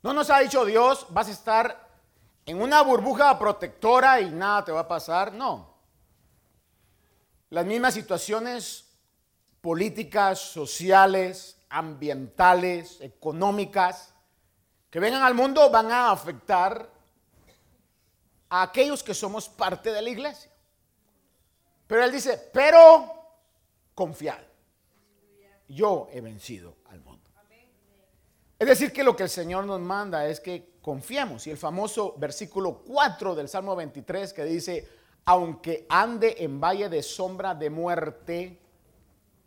[0.03, 1.89] No nos ha dicho Dios, vas a estar
[2.45, 5.33] en una burbuja protectora y nada te va a pasar.
[5.33, 5.73] No.
[7.49, 8.85] Las mismas situaciones
[9.61, 14.13] políticas, sociales, ambientales, económicas,
[14.91, 16.87] que vengan al mundo van a afectar
[18.47, 20.51] a aquellos que somos parte de la iglesia.
[21.87, 23.13] Pero él dice, pero
[23.95, 24.41] confiad.
[25.69, 27.29] Yo he vencido al mundo.
[28.59, 31.45] Es decir, que lo que el Señor nos manda es que confiemos.
[31.47, 34.87] Y el famoso versículo 4 del Salmo 23 que dice,
[35.25, 38.59] aunque ande en valle de sombra de muerte,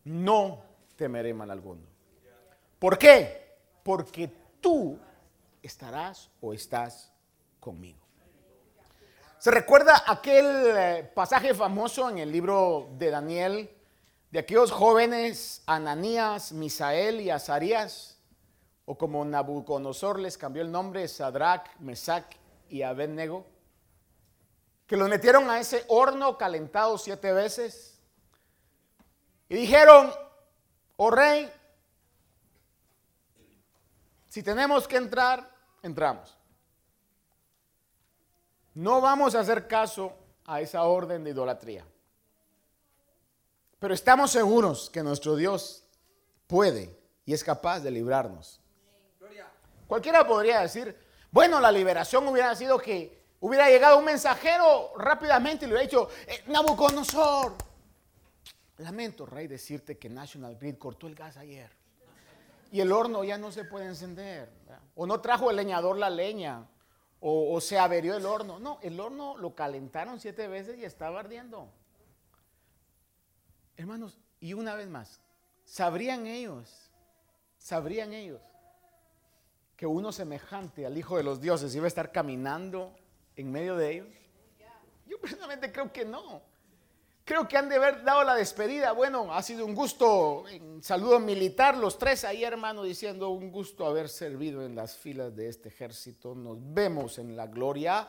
[0.04, 0.62] no
[0.96, 1.82] temeré mal alguno.
[2.78, 3.56] ¿Por qué?
[3.82, 4.98] Porque tú
[5.62, 7.12] estarás o estás
[7.58, 7.98] conmigo.
[9.40, 13.74] ¿Se recuerda aquel eh, pasaje famoso en el libro de Daniel
[14.30, 18.18] de aquellos jóvenes Ananías, Misael y Azarías?
[18.84, 22.26] O como Nabucodonosor les cambió el nombre, Sadrach, Mesach
[22.68, 23.46] y Abednego,
[24.86, 27.98] que los metieron a ese horno calentado siete veces
[29.48, 30.12] y dijeron,
[30.98, 31.50] oh rey,
[34.28, 35.50] si tenemos que entrar,
[35.82, 36.39] entramos.
[38.80, 40.14] No vamos a hacer caso
[40.46, 41.84] a esa orden de idolatría.
[43.78, 45.84] Pero estamos seguros que nuestro Dios
[46.46, 48.58] puede y es capaz de librarnos.
[49.86, 50.96] Cualquiera podría decir,
[51.30, 56.08] bueno, la liberación hubiera sido que hubiera llegado un mensajero rápidamente y le hubiera dicho,
[56.26, 57.52] eh, Nabucodonosor,
[58.78, 61.70] lamento, rey, decirte que National Grid cortó el gas ayer
[62.72, 64.48] y el horno ya no se puede encender.
[64.94, 66.66] O no trajo el leñador la leña
[67.20, 68.58] o, se averió el horno.
[68.58, 71.70] No, el horno lo calentaron siete veces y estaba ardiendo.
[73.76, 75.20] Hermanos, y una vez más,
[75.64, 76.90] ¿sabrían ellos,
[77.58, 78.40] sabrían ellos
[79.76, 82.94] que uno semejante al Hijo de los Dioses iba a estar caminando
[83.36, 84.08] en medio de ellos?
[85.06, 86.42] Yo personalmente creo que no.
[87.30, 88.90] Creo que han de haber dado la despedida.
[88.90, 90.42] Bueno, ha sido un gusto,
[90.80, 95.48] saludo militar, los tres ahí, hermano, diciendo un gusto haber servido en las filas de
[95.48, 96.34] este ejército.
[96.34, 98.08] Nos vemos en la gloria.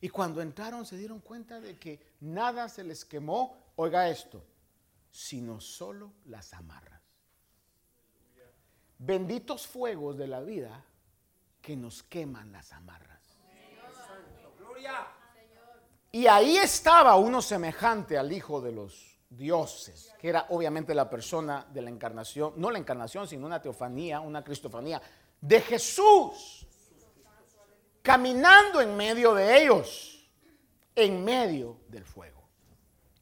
[0.00, 4.44] Y cuando entraron se dieron cuenta de que nada se les quemó, oiga esto,
[5.12, 7.02] sino solo las amarras.
[8.98, 10.84] Benditos fuegos de la vida
[11.62, 13.38] que nos queman las amarras.
[14.58, 15.06] Gloria.
[16.16, 21.66] Y ahí estaba uno semejante al Hijo de los dioses, que era obviamente la persona
[21.70, 25.02] de la encarnación, no la encarnación, sino una teofanía, una cristofanía
[25.38, 26.66] de Jesús,
[28.00, 30.26] caminando en medio de ellos,
[30.94, 32.48] en medio del fuego.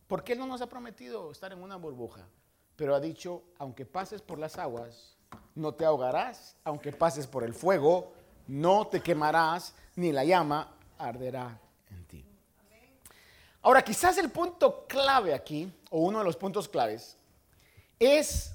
[0.07, 2.29] Porque Él no nos ha prometido estar en una burbuja,
[2.77, 5.17] pero ha dicho, aunque pases por las aguas,
[5.57, 8.13] no te ahogarás, aunque pases por el fuego,
[8.47, 11.61] no te quemarás, ni la llama arderá
[13.65, 17.17] Ahora, quizás el punto clave aquí, o uno de los puntos claves,
[17.99, 18.55] es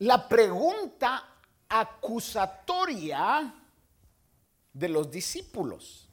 [0.00, 1.28] la pregunta
[1.68, 3.54] acusatoria
[4.72, 6.08] de los discípulos.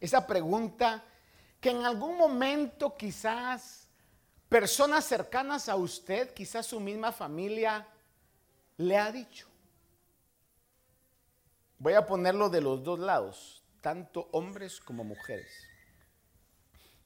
[0.00, 1.04] Esa pregunta
[1.60, 3.88] que en algún momento quizás
[4.48, 7.86] personas cercanas a usted, quizás su misma familia,
[8.78, 9.46] le ha dicho.
[11.78, 15.65] Voy a ponerlo de los dos lados, tanto hombres como mujeres.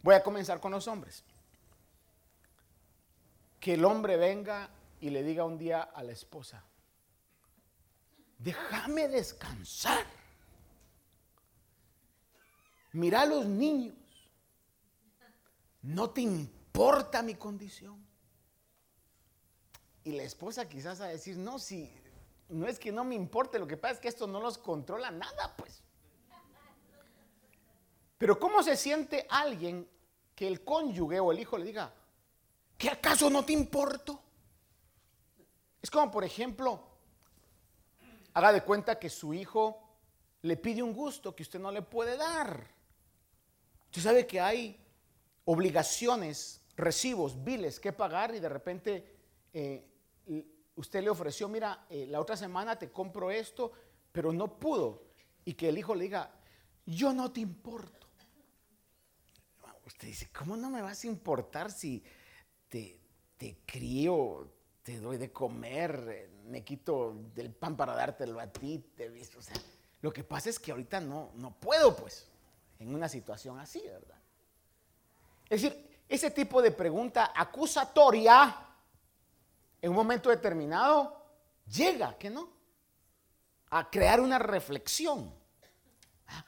[0.03, 1.25] Voy a comenzar con los hombres.
[3.59, 6.65] Que el hombre venga y le diga un día a la esposa,
[8.39, 10.07] déjame descansar.
[12.93, 13.95] Mira a los niños.
[15.83, 18.05] No te importa mi condición.
[20.05, 21.93] Y la esposa quizás a decir, no, si
[22.49, 25.11] no es que no me importe, lo que pasa es que esto no los controla
[25.11, 25.83] nada, pues.
[28.21, 29.89] Pero ¿cómo se siente alguien
[30.35, 31.91] que el cónyuge o el hijo le diga,
[32.77, 34.21] ¿qué acaso no te importo?
[35.81, 36.85] Es como, por ejemplo,
[38.35, 39.97] haga de cuenta que su hijo
[40.43, 42.71] le pide un gusto que usted no le puede dar.
[43.87, 44.79] Usted sabe que hay
[45.47, 49.17] obligaciones, recibos, biles que pagar y de repente
[49.55, 49.83] eh,
[50.77, 53.73] usted le ofreció, mira, eh, la otra semana te compro esto,
[54.13, 55.05] pero no pudo.
[55.43, 56.31] Y que el hijo le diga,
[56.85, 58.00] yo no te importo.
[59.91, 62.03] Usted dice, ¿cómo no me vas a importar si
[62.69, 63.01] te,
[63.37, 64.49] te crío,
[64.85, 69.41] te doy de comer, me quito del pan para dártelo a ti, te visto?
[69.41, 69.57] O sea,
[70.01, 72.29] lo que pasa es que ahorita no, no puedo, pues,
[72.79, 74.17] en una situación así, ¿verdad?
[75.49, 78.69] Es decir, ese tipo de pregunta acusatoria,
[79.83, 81.21] en un momento determinado,
[81.67, 82.49] llega, ¿que no?
[83.71, 85.35] A crear una reflexión.
[86.29, 86.45] Ah,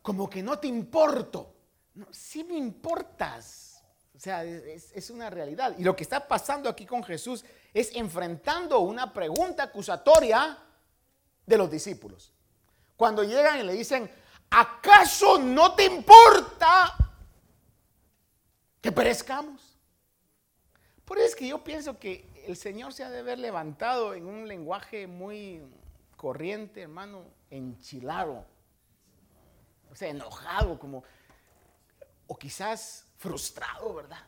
[0.00, 1.53] como que no te importo.
[1.94, 3.82] No, sí me importas.
[4.14, 5.74] O sea, es, una realidad.
[5.76, 10.58] Y lo que está pasando aquí con Jesús es enfrentando una pregunta acusatoria
[11.44, 12.32] de los discípulos.
[12.96, 14.08] Cuando llegan y le dicen,
[14.50, 16.96] ¿acaso no te importa
[18.84, 19.78] que perezcamos.
[21.06, 24.26] Por eso es que yo pienso que el Señor se ha de haber levantado en
[24.26, 25.62] un lenguaje muy
[26.18, 28.44] corriente, hermano, enchilado.
[29.90, 31.02] O sea, enojado, como,
[32.26, 34.24] o quizás frustrado, ¿verdad?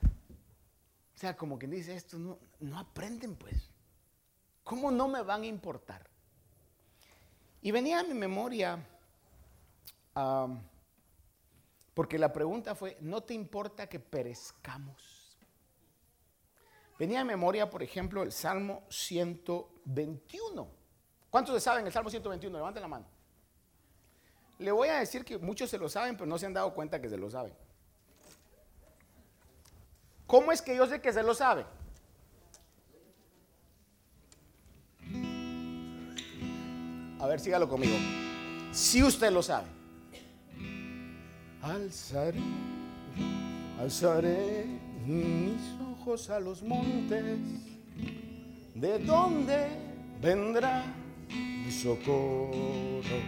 [1.14, 3.70] O sea, como quien dice esto, no, aprenden pues.
[4.62, 6.08] ¿Cómo no me van a importar?
[7.62, 8.78] Y venía a mi memoria,
[11.94, 15.38] porque la pregunta fue, ¿no te importa que perezcamos?
[16.98, 20.68] Venía a mi memoria, por ejemplo, el Salmo 121.
[21.30, 22.56] ¿Cuántos se saben el Salmo 121?
[22.56, 23.06] Levanten la mano.
[24.58, 27.00] Le voy a decir que muchos se lo saben, pero no se han dado cuenta
[27.00, 27.54] que se lo saben.
[30.26, 31.66] ¿Cómo es que yo sé que se lo saben?
[37.20, 37.96] A ver, sígalo conmigo.
[38.72, 39.66] Si usted lo sabe.
[41.62, 42.38] Alzaré,
[43.80, 44.66] alzaré
[45.06, 47.38] mis ojos a los montes.
[48.74, 49.68] ¿De dónde
[50.20, 50.84] vendrá
[51.28, 53.18] mi socorro?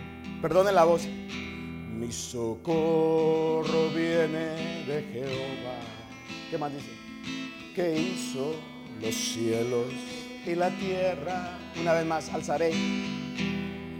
[0.42, 1.06] Perdone la voz.
[1.06, 5.97] Mi socorro viene de Jehová.
[6.50, 6.90] ¿Qué más dice?
[7.74, 8.54] Que hizo
[9.00, 9.92] los cielos
[10.46, 11.58] y la tierra.
[11.80, 12.72] Una vez más, alzaré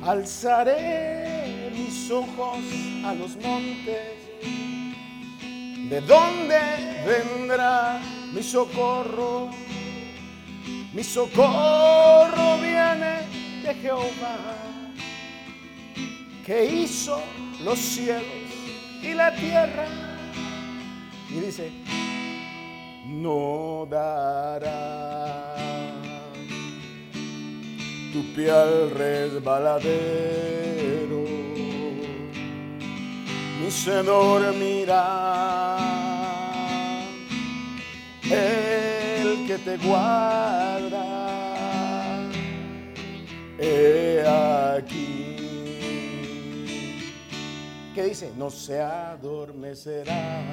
[0.03, 2.59] Alzaré mis ojos
[3.05, 4.15] a los montes.
[5.91, 6.59] ¿De dónde
[7.05, 8.01] vendrá
[8.33, 9.51] mi socorro?
[10.93, 13.21] Mi socorro viene
[13.63, 14.39] de Jehová,
[16.47, 17.21] que hizo
[17.65, 18.23] los cielos
[19.03, 19.87] y la tierra.
[21.29, 21.71] Y dice,
[23.09, 25.55] no dará
[28.13, 29.89] tu piel resbaladero,
[33.61, 35.79] ni se dormirá
[38.31, 41.07] el que te guarda.
[43.59, 44.23] He
[44.79, 45.37] aquí.
[47.95, 48.31] ¿Qué dice?
[48.37, 50.53] No se adormecerá,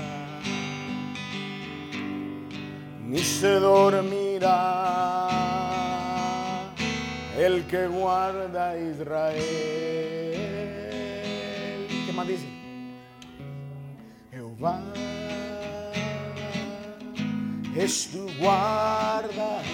[3.07, 4.51] ni se dormirá
[7.37, 9.45] el que guarda Israel.
[12.05, 12.47] ¿Qué más dice?
[14.31, 14.81] Jehová
[17.75, 19.65] es tu guardador.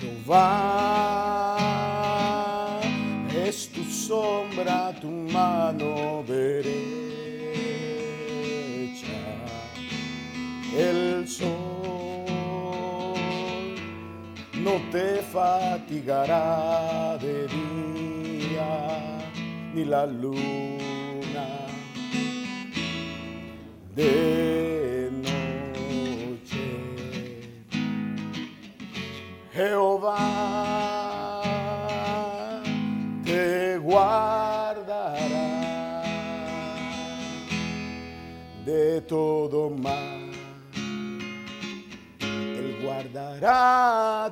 [0.00, 1.58] Jehová
[3.44, 6.22] es tu sombra, tu mano
[14.90, 19.18] te fatigará de día
[19.74, 21.46] ni la luna
[23.94, 26.66] de noche.
[29.52, 30.18] Jehová
[33.24, 35.18] te guardará
[38.64, 39.97] de todo mal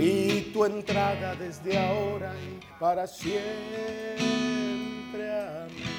[0.00, 3.38] y tu entrada desde ahora y para siempre.
[5.30, 5.98] Amén.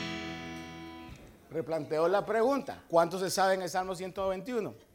[1.52, 4.89] Replanteo la pregunta, ¿cuántos se saben el Salmo 121?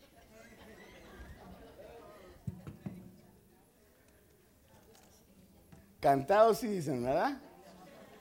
[6.04, 7.40] Cantado sí dicen, ¿verdad?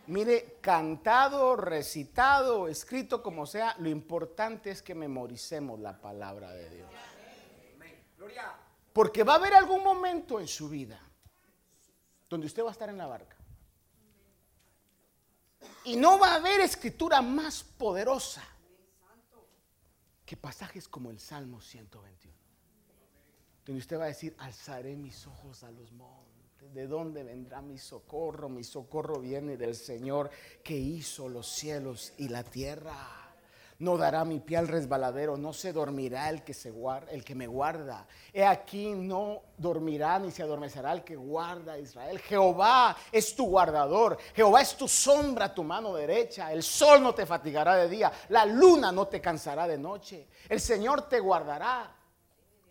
[0.07, 6.89] Mire, cantado, recitado, escrito como sea, lo importante es que memoricemos la palabra de Dios.
[8.93, 10.97] Porque va a haber algún momento en su vida
[12.29, 13.35] donde usted va a estar en la barca.
[15.83, 18.45] Y no va a haber escritura más poderosa
[20.25, 22.33] que pasajes como el Salmo 121.
[23.65, 26.32] Donde usted va a decir, alzaré mis ojos a los montes
[26.71, 28.49] ¿De dónde vendrá mi socorro?
[28.49, 30.29] Mi socorro viene del Señor
[30.63, 32.95] que hizo los cielos y la tierra.
[33.79, 37.35] No dará mi pie al resbaladero, no se dormirá el que, se guarda, el que
[37.35, 38.07] me guarda.
[38.31, 42.19] He aquí no dormirá ni se adormecerá el que guarda a Israel.
[42.19, 46.51] Jehová es tu guardador, Jehová es tu sombra, tu mano derecha.
[46.53, 50.27] El sol no te fatigará de día, la luna no te cansará de noche.
[50.47, 52.03] El Señor te guardará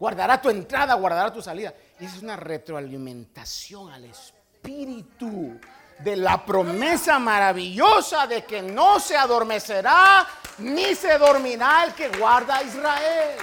[0.03, 1.73] guardará tu entrada, guardará tu salida.
[2.03, 5.61] Es una retroalimentación al espíritu
[6.01, 10.27] de la promesa maravillosa de que no se adormecerá
[10.59, 13.39] ni se dormirá el que guarda a Israel.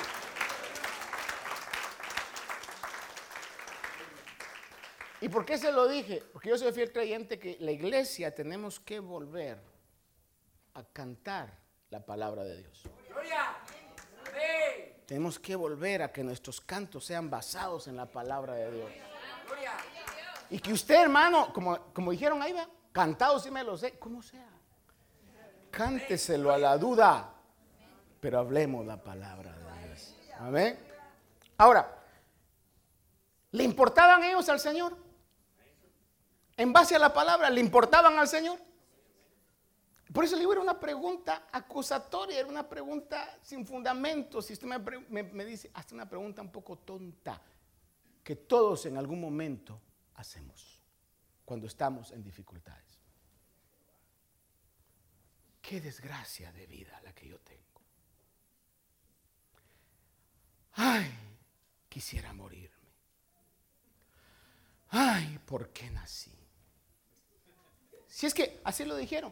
[5.21, 6.21] ¿Y por qué se lo dije?
[6.33, 9.57] Porque yo soy fiel creyente que la iglesia tenemos que volver
[10.73, 11.57] a cantar
[11.91, 12.83] la palabra de Dios.
[15.09, 18.91] Tenemos que volver a que nuestros cantos sean basados en la palabra de Dios.
[20.51, 24.21] Y que usted, hermano, como, como dijeron ahí, va, cantado si me lo sé, como
[24.21, 24.45] sea.
[25.71, 27.27] Cánteselo a la duda,
[28.19, 30.15] pero hablemos la palabra de Dios.
[30.37, 30.79] Amén.
[31.57, 31.91] Ahora,
[33.49, 34.95] ¿le importaban ellos al Señor?
[36.55, 38.59] En base a la palabra, ¿le importaban al Señor?
[40.11, 44.41] Por eso le digo, era una pregunta acusatoria, era una pregunta sin fundamento.
[44.41, 47.39] Si usted me, me, dice, hasta una pregunta un poco tonta,
[48.23, 49.79] que todos en algún momento
[50.15, 50.81] hacemos
[51.45, 52.99] cuando estamos en dificultades.
[55.61, 57.81] Qué desgracia de vida la que yo tengo.
[60.73, 61.11] Ay,
[61.87, 62.75] quisiera morirme.
[64.89, 66.33] Ay, ¿por qué nací?
[68.07, 69.31] Si es que así lo dijeron.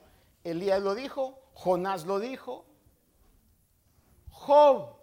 [0.52, 2.66] Elías lo dijo, Jonás lo dijo.
[4.30, 4.96] Job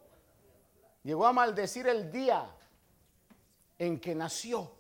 [1.03, 2.51] llegó a maldecir el día
[3.79, 4.73] en que nació.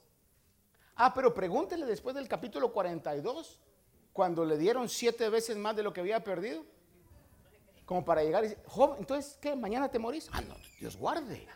[0.97, 3.61] Ah, pero pregúntele después del capítulo 42,
[4.13, 6.65] cuando le dieron siete veces más de lo que había perdido.
[7.85, 9.55] Como para llegar y decir, Job, entonces, ¿qué?
[9.55, 10.31] ¿Mañana te morís?
[10.33, 11.47] Ah, no, Dios guarde.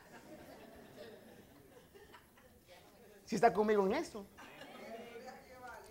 [3.24, 4.26] Si está conmigo en esto.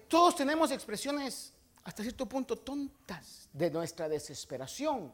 [0.08, 1.57] Todos tenemos expresiones
[1.88, 5.10] hasta cierto punto tontas de nuestra desesperación.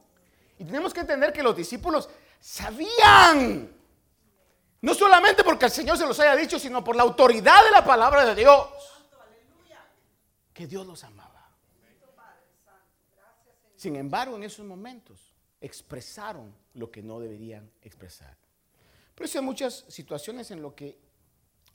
[0.58, 2.10] Y tenemos que entender que los discípulos
[2.40, 3.72] sabían,
[4.82, 7.86] no solamente porque el Señor se los haya dicho, sino por la autoridad de la
[7.86, 8.68] palabra de Dios,
[10.52, 11.48] que Dios los amaba.
[13.76, 18.36] Sin embargo, en esos momentos expresaron lo que no deberían expresar.
[19.14, 20.98] Por eso hay muchas situaciones en lo que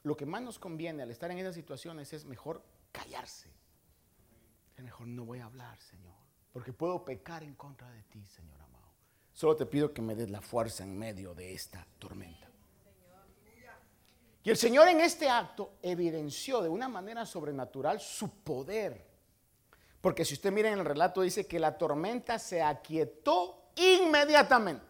[0.03, 3.58] lo que más nos conviene al estar en esas situaciones es mejor callarse
[4.83, 6.15] mejor no voy a hablar, Señor,
[6.53, 8.93] porque puedo pecar en contra de ti, Señor amado.
[9.33, 12.49] Solo te pido que me des la fuerza en medio de esta tormenta.
[14.43, 19.07] Y el Señor en este acto evidenció de una manera sobrenatural su poder.
[20.01, 24.87] Porque si usted mira en el relato dice que la tormenta se aquietó inmediatamente.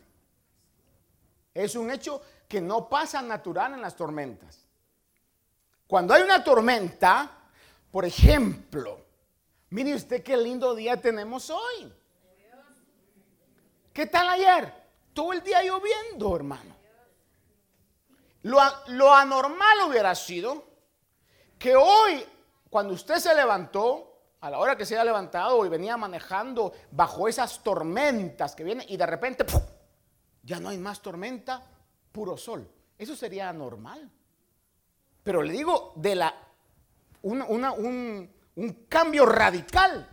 [1.53, 4.65] Es un hecho que no pasa natural en las tormentas.
[5.87, 7.51] Cuando hay una tormenta,
[7.91, 9.08] por ejemplo,
[9.71, 11.93] Mire usted qué lindo día tenemos hoy.
[13.93, 14.73] ¿Qué tal ayer?
[15.13, 16.77] Todo el día lloviendo, hermano.
[18.43, 20.65] Lo, anormal hubiera sido
[21.59, 22.25] que hoy,
[22.71, 24.05] cuando usted se levantó,
[24.41, 28.87] a la hora que se haya levantado y venía manejando bajo esas tormentas que vienen
[28.89, 29.45] y de repente
[30.45, 31.61] ya no hay más tormenta,
[32.13, 32.71] puro sol.
[32.97, 34.09] Eso sería anormal.
[35.25, 36.35] Pero le digo, de la,
[37.23, 40.07] una, un, un cambio radical.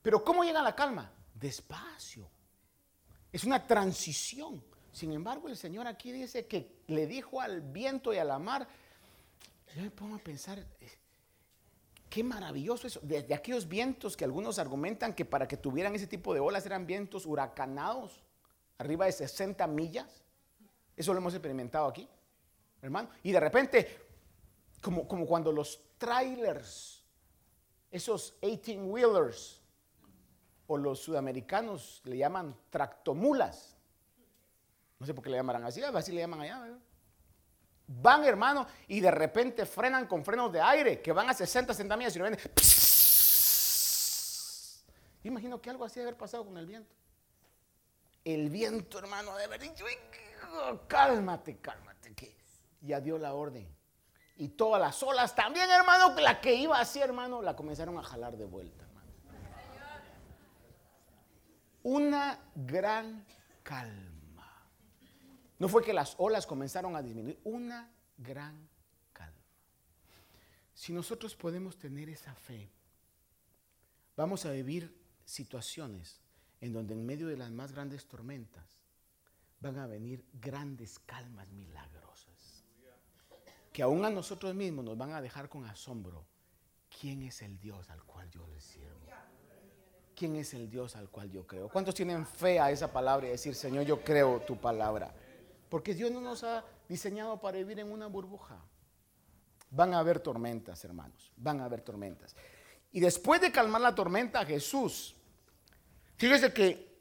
[0.00, 1.12] Pero ¿cómo llega la calma?
[1.34, 2.30] Despacio.
[3.32, 4.62] Es una transición.
[4.92, 8.68] Sin embargo, el Señor aquí dice que le dijo al viento y a la mar,
[9.74, 10.98] yo me pongo a pensar, eh,
[12.08, 13.00] qué maravilloso eso.
[13.02, 16.86] De, aquellos vientos que algunos argumentan que para que tuvieran ese tipo de olas eran
[16.86, 18.22] vientos huracanados,
[18.78, 20.22] arriba de 60 millas.
[20.96, 22.08] Eso lo hemos experimentado aquí,
[22.82, 23.08] hermano.
[23.24, 23.98] Y de repente,
[24.80, 27.01] como, como cuando los trailers
[27.92, 29.60] esos 18-wheelers,
[30.66, 33.76] o los sudamericanos le llaman tractomulas.
[34.98, 36.78] No sé por qué le llamarán así, así le llaman allá.
[37.86, 41.96] Van, hermano, y de repente frenan con frenos de aire, que van a 60, 60
[41.96, 42.38] millas y no ven.
[45.24, 46.94] Imagino que algo así debe haber pasado con el viento.
[48.24, 49.84] El viento, hermano, de haber dicho,
[50.86, 52.36] cálmate, cálmate,
[52.80, 53.81] ya dio la orden
[54.36, 58.36] y todas las olas también, hermano, la que iba así, hermano, la comenzaron a jalar
[58.36, 59.12] de vuelta, hermano.
[61.82, 63.24] Una gran
[63.62, 64.68] calma.
[65.58, 68.68] No fue que las olas comenzaron a disminuir, una gran
[69.12, 69.36] calma.
[70.74, 72.70] Si nosotros podemos tener esa fe,
[74.16, 76.20] vamos a vivir situaciones
[76.60, 78.80] en donde en medio de las más grandes tormentas
[79.60, 82.01] van a venir grandes calmas milagrosas
[83.72, 86.26] que aún a nosotros mismos nos van a dejar con asombro.
[87.00, 89.06] ¿Quién es el Dios al cual yo le sirvo?
[90.14, 91.68] ¿Quién es el Dios al cual yo creo?
[91.68, 95.12] ¿Cuántos tienen fe a esa palabra y decir, Señor, yo creo tu palabra?
[95.70, 98.62] Porque Dios no nos ha diseñado para vivir en una burbuja.
[99.70, 102.36] Van a haber tormentas, hermanos, van a haber tormentas.
[102.92, 105.16] Y después de calmar la tormenta, Jesús,
[106.16, 106.92] fíjese que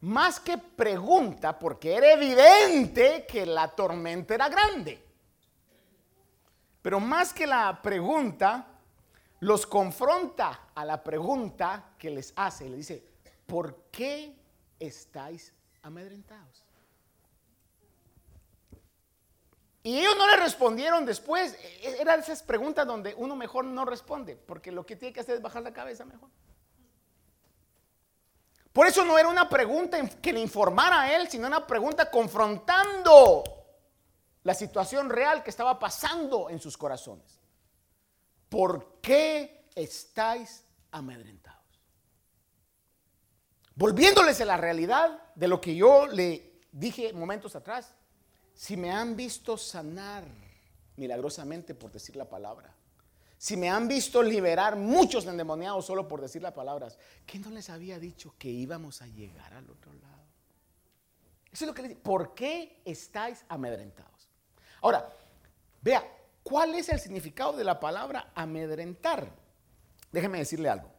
[0.00, 5.03] más que pregunta, porque era evidente que la tormenta era grande,
[6.84, 8.66] pero más que la pregunta,
[9.40, 12.68] los confronta a la pregunta que les hace.
[12.68, 13.02] Le dice,
[13.46, 14.36] ¿por qué
[14.78, 16.62] estáis amedrentados?
[19.82, 21.54] Y ellos no le respondieron después.
[21.54, 25.20] E-, e-, Eran esas preguntas donde uno mejor no responde, porque lo que tiene que
[25.20, 26.28] hacer es bajar la cabeza mejor.
[28.74, 33.53] Por eso no era una pregunta que le informara a él, sino una pregunta confrontando
[34.44, 37.40] la situación real que estaba pasando en sus corazones.
[38.48, 41.60] ¿Por qué estáis amedrentados?
[43.74, 47.94] Volviéndoles a la realidad de lo que yo le dije momentos atrás,
[48.54, 50.24] si me han visto sanar
[50.96, 52.72] milagrosamente por decir la palabra,
[53.36, 57.68] si me han visto liberar muchos endemoniados solo por decir las palabras, ¿qué no les
[57.70, 60.22] había dicho que íbamos a llegar al otro lado?
[61.50, 62.02] Eso es lo que les digo.
[62.02, 64.13] ¿Por qué estáis amedrentados?
[64.84, 65.08] Ahora,
[65.80, 66.06] vea,
[66.42, 69.26] ¿cuál es el significado de la palabra amedrentar?
[70.12, 70.90] Déjeme decirle algo.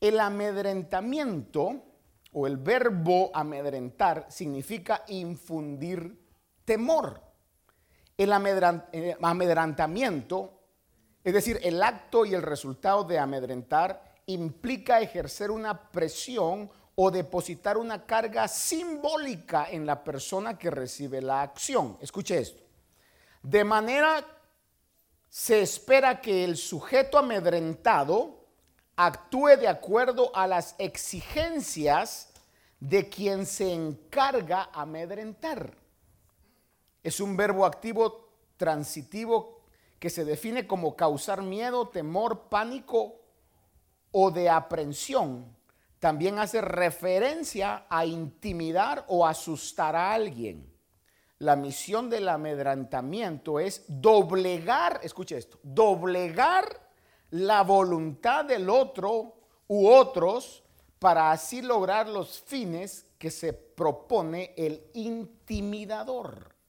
[0.00, 1.82] El amedrentamiento
[2.32, 6.24] o el verbo amedrentar significa infundir
[6.64, 7.20] temor.
[8.16, 8.30] El
[8.92, 10.60] eh, amedrentamiento,
[11.24, 17.76] es decir, el acto y el resultado de amedrentar, implica ejercer una presión o depositar
[17.76, 21.98] una carga simbólica en la persona que recibe la acción.
[22.00, 22.69] Escuche esto.
[23.42, 24.24] De manera
[25.28, 28.46] se espera que el sujeto amedrentado
[28.96, 32.32] actúe de acuerdo a las exigencias
[32.80, 35.74] de quien se encarga amedrentar.
[37.02, 39.60] Es un verbo activo transitivo
[39.98, 43.20] que se define como causar miedo, temor, pánico
[44.10, 45.56] o de aprensión.
[45.98, 50.69] También hace referencia a intimidar o asustar a alguien.
[51.40, 56.88] La misión del amedrentamiento es doblegar, escuche esto, doblegar
[57.30, 59.34] la voluntad del otro
[59.66, 60.62] u otros
[60.98, 66.60] para así lograr los fines que se propone el intimidador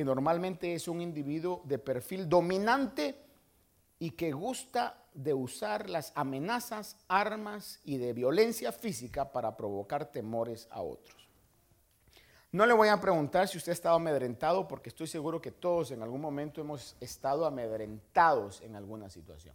[0.00, 3.22] que normalmente es un individuo de perfil dominante
[3.98, 10.68] y que gusta de usar las amenazas, armas y de violencia física para provocar temores
[10.70, 11.19] a otros.
[12.52, 15.92] No le voy a preguntar si usted ha estado amedrentado porque estoy seguro que todos
[15.92, 19.54] en algún momento hemos estado amedrentados en alguna situación.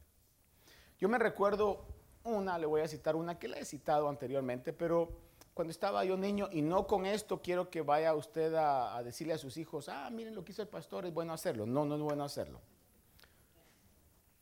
[0.98, 1.84] Yo me recuerdo
[2.24, 5.10] una, le voy a citar una que le he citado anteriormente, pero
[5.54, 9.38] cuando estaba yo niño, y no con esto quiero que vaya usted a, decirle a
[9.38, 11.66] sus hijos, ah, miren lo que hizo el pastor, es bueno hacerlo.
[11.66, 12.62] No, no es bueno hacerlo.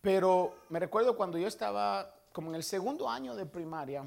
[0.02, 4.06] Pero me recuerdo cuando yo estaba como en el segundo año de primaria,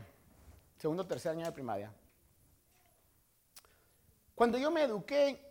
[0.78, 1.92] segundo o tercer año de primaria,
[4.36, 5.42] cuando yo me eduqué,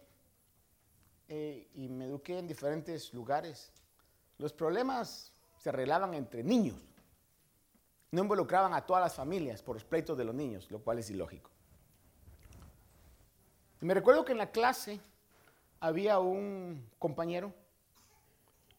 [1.27, 3.73] eh, y me eduqué en diferentes lugares,
[4.38, 6.95] los problemas se arreglaban entre niños
[8.15, 11.09] no involucraban a todas las familias por los pleitos de los niños, lo cual es
[11.09, 11.51] ilógico.
[13.81, 14.99] me recuerdo que en la clase
[15.79, 17.53] había un compañero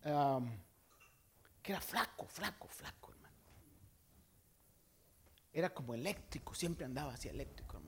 [0.02, 3.34] que era flaco, flaco, flaco, hermano.
[5.52, 7.85] Era como eléctrico, siempre andaba así eléctrico, hermano.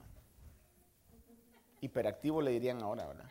[1.81, 3.29] Hiperactivo le dirían ahora, ¿verdad?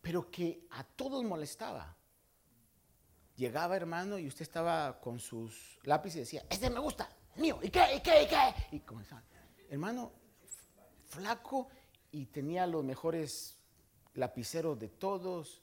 [0.00, 1.96] Pero que a todos molestaba.
[3.36, 7.68] Llegaba, hermano, y usted estaba con sus lápices y decía, este me gusta, mío, ¿y
[7.68, 8.76] qué, y qué, y qué?
[8.76, 9.22] Y comenzaba,
[9.68, 10.12] hermano,
[11.08, 11.68] flaco
[12.12, 13.58] y tenía los mejores
[14.14, 15.62] lapiceros de todos.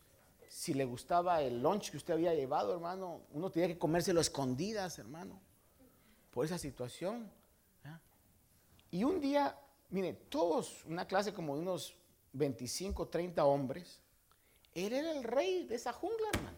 [0.49, 4.21] Si le gustaba el lunch que usted había llevado, hermano, uno tenía que comérselo a
[4.21, 5.41] escondidas, hermano,
[6.29, 7.31] por esa situación.
[8.89, 9.57] Y un día,
[9.91, 11.95] mire, todos, una clase como de unos
[12.33, 14.01] 25, 30 hombres,
[14.73, 16.57] él era el rey de esa jungla, hermano.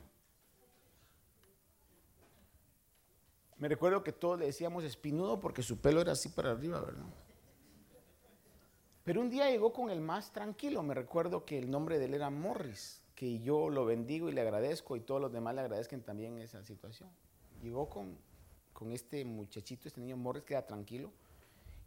[3.57, 7.05] Me recuerdo que todos le decíamos espinudo porque su pelo era así para arriba, ¿verdad?
[9.03, 10.83] Pero un día llegó con el más tranquilo.
[10.83, 14.41] Me recuerdo que el nombre de él era Morris, que yo lo bendigo y le
[14.41, 17.09] agradezco y todos los demás le agradezcan también esa situación.
[17.61, 18.17] Llegó con,
[18.73, 21.11] con este muchachito, este niño Morris, que era tranquilo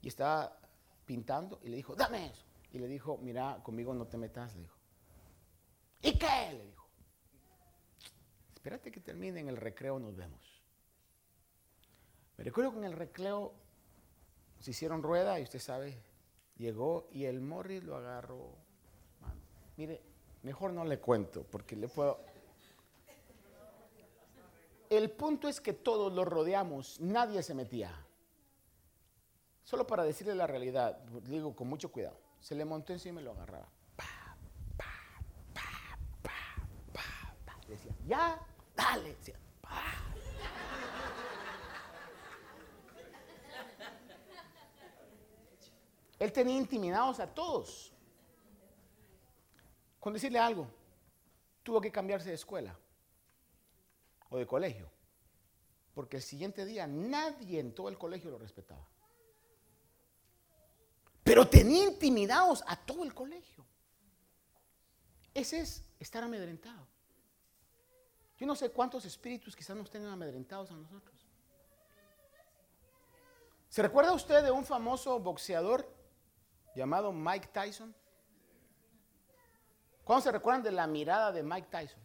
[0.03, 0.59] y estaba
[1.07, 2.45] pintando y le dijo, dame eso.
[2.73, 4.77] Y le dijo, mira, conmigo no te metas, le dijo.
[6.03, 6.53] ¿Y qué?
[6.53, 6.87] Le dijo.
[8.55, 10.63] Espérate que termine en el recreo, nos vemos.
[12.37, 13.55] Me recuerdo que en el recreo
[14.61, 16.03] se hicieron rueda y usted sabe,
[16.57, 18.57] llegó y el Morris lo agarró.
[19.77, 20.03] Mire,
[20.43, 22.21] mejor no le cuento porque le puedo...
[24.91, 28.06] El punto es que todos lo rodeamos, nadie se metía.
[29.67, 33.33] Solo para decirle la realidad, digo con mucho cuidado, se le montó encima y lo
[33.33, 33.67] agarraba.
[37.67, 38.47] Decía, ya,
[38.77, 39.17] dale.
[39.17, 39.35] Decía,
[46.21, 47.93] Él tenía intimidados a todos.
[49.99, 50.69] Con decirle algo,
[51.65, 52.79] tuvo que cambiarse de escuela
[54.31, 54.89] o de colegio.
[55.93, 58.87] Porque el siguiente día nadie en todo el colegio lo respetaba.
[61.27, 63.67] Pero tenía intimidados a todo el colegio.
[65.35, 66.87] Ese es estar amedrentado.
[68.39, 71.27] Yo no sé cuántos espíritus quizás nos tengan amedrentados a nosotros.
[73.69, 75.93] ¿Se recuerda usted de un famoso boxeador
[76.77, 77.93] llamado Mike Tyson?
[80.05, 82.01] ¿Cuándo se recuerdan de la mirada de Mike Tyson?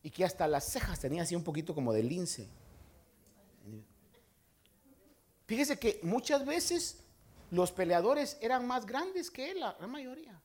[0.00, 2.48] Y que hasta las cejas tenía así un poquito como de lince.
[5.46, 7.03] Fíjese que muchas veces
[7.54, 10.40] los peleadores eran más grandes que él, la mayoría.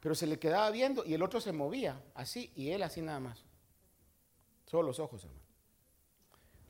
[0.00, 3.20] Pero se le quedaba viendo y el otro se movía así y él así nada
[3.20, 3.44] más.
[4.66, 5.44] Solo los ojos, hermano.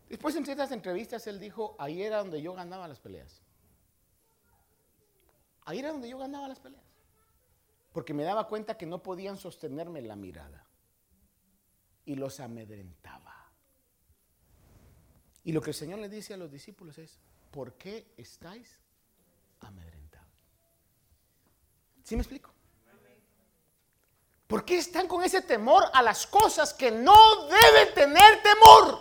[0.08, 3.42] Después en ciertas entrevistas él dijo, ahí era donde yo ganaba las peleas.
[5.62, 6.84] Ahí era donde yo ganaba las peleas.
[7.92, 10.66] Porque me daba cuenta que no podían sostenerme la mirada.
[12.04, 13.52] Y los amedrentaba.
[15.42, 17.18] Y lo que el Señor le dice a los discípulos es,
[17.50, 18.78] ¿por qué estáis
[19.60, 20.28] amedrentados?
[22.02, 22.54] ¿Sí me explico?
[24.46, 29.00] ¿Por qué están con ese temor a las cosas que no deben tener temor?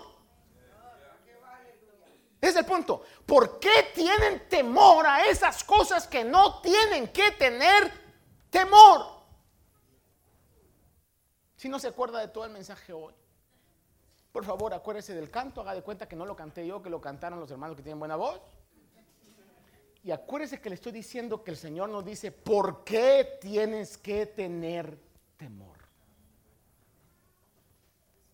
[2.42, 3.04] Es el punto.
[3.26, 7.92] ¿Por qué tienen temor a esas cosas que no tienen que tener
[8.50, 9.06] temor?
[11.56, 13.14] Si no se acuerda de todo el mensaje hoy,
[14.34, 17.00] por favor acuérdese del canto, haga de cuenta que no lo canté yo, que lo
[17.00, 18.42] cantaron los hermanos que tienen buena voz.
[20.04, 24.26] Y acuérdese que le estoy diciendo que el Señor nos dice, ¿por qué tienes que
[24.26, 24.98] tener
[25.38, 25.78] temor?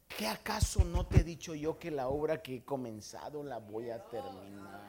[0.08, 3.92] ¿Qué acaso no te he dicho yo que la obra que he comenzado la voy
[3.92, 4.82] a terminar?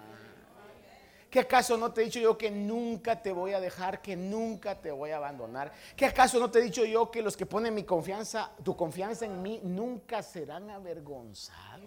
[1.31, 4.81] ¿Qué acaso no te he dicho yo que nunca te voy a dejar, que nunca
[4.81, 5.73] te voy a abandonar?
[5.95, 9.27] ¿Qué acaso no te he dicho yo que los que ponen mi confianza, tu confianza
[9.27, 11.85] en mí, nunca serán avergonzados?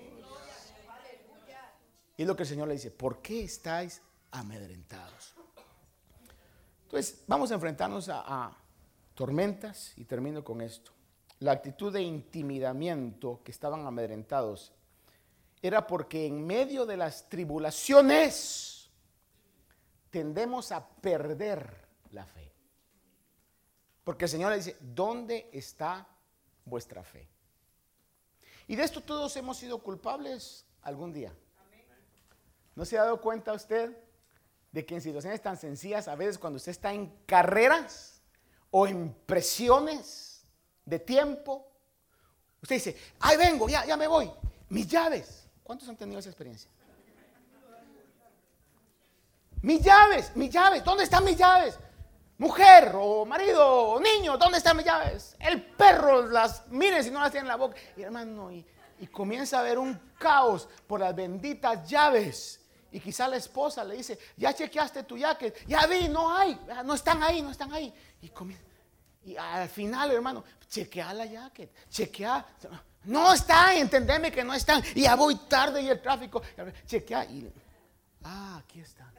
[2.15, 4.01] Y lo que el Señor le dice, ¿por qué estáis
[4.33, 5.33] amedrentados?
[6.83, 8.55] Entonces, vamos a enfrentarnos a,
[9.15, 10.91] tormentas y termino con esto
[11.43, 14.71] la actitud de intimidamiento que estaban amedrentados
[15.61, 18.89] era porque en medio de las tribulaciones
[20.09, 22.49] tendemos a perder la fe.
[24.05, 26.07] Porque el Señor le dice, ¿dónde está
[26.63, 27.27] vuestra fe?
[28.67, 31.33] Y de esto todos hemos sido culpables algún día.
[32.75, 33.97] ¿No se ha dado cuenta usted
[34.73, 38.21] de que en situaciones tan sencillas, a veces cuando usted está en carreras
[38.71, 40.33] o en presiones,
[40.85, 41.67] de tiempo.
[42.61, 44.31] Usted dice, ahí vengo, ya, ya me voy.
[44.69, 45.47] Mis llaves.
[45.63, 46.69] ¿Cuántos han tenido esa experiencia?
[49.61, 50.83] Mis llaves, mis llaves.
[50.83, 51.77] ¿Dónde están mis llaves?
[52.37, 55.35] Mujer o marido o niño, ¿dónde están mis llaves?
[55.39, 57.77] El perro las mire si no las tiene en la boca.
[57.95, 58.65] Y hermano, y,
[58.99, 62.59] y comienza a haber un caos por las benditas llaves.
[62.93, 66.93] Y quizá la esposa le dice, ya chequeaste tu jacket, ya vi, no hay, no
[66.93, 67.91] están ahí, no están ahí.
[69.25, 72.45] Y al final, hermano, chequea la jacket, chequea.
[73.05, 74.83] No está, entendeme que no están.
[74.93, 76.43] Y ya voy tarde y el tráfico.
[76.85, 77.51] Chequea y.
[78.23, 79.11] Ah, aquí están.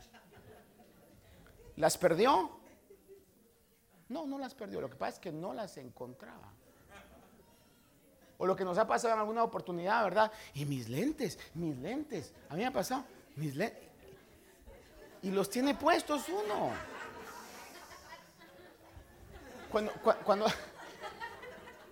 [1.76, 2.60] ¿Las perdió?
[4.08, 4.80] No, no las perdió.
[4.80, 6.52] Lo que pasa es que no las encontraba.
[8.38, 10.30] O lo que nos ha pasado en alguna oportunidad, ¿verdad?
[10.54, 12.32] Y mis lentes, mis lentes.
[12.48, 13.04] A mí me ha pasado,
[15.22, 16.70] Y los tiene puestos uno.
[19.70, 19.92] Cuando,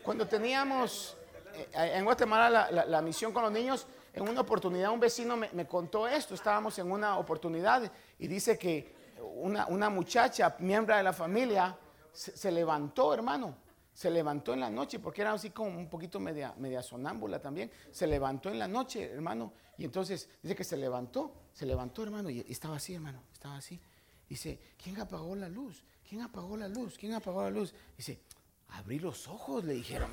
[0.05, 1.16] cuando, teníamos
[1.55, 6.07] eh, en Guatemala la, misión con los niños, en una oportunidad un vecino me, contó
[6.07, 7.90] esto, estábamos en una oportunidad
[8.20, 11.76] y dice que una, muchacha, miembro de la familia,
[12.12, 13.57] se, levantó, hermano,
[13.93, 17.70] se levantó en la noche, porque era así como un poquito media, media sonámbula también,
[17.90, 22.30] se levantó en la noche, hermano, y entonces dice que se levantó, se levantó, hermano,
[22.30, 23.80] y estaba así, hermano, estaba así.
[24.28, 25.84] Dice, ¿quién apagó la luz?
[26.12, 26.99] ¿quién apagó la luz?
[26.99, 27.74] ¿Quién apagó la luz?
[27.97, 28.20] Dice,
[28.68, 30.11] abrí los ojos, le dijeron.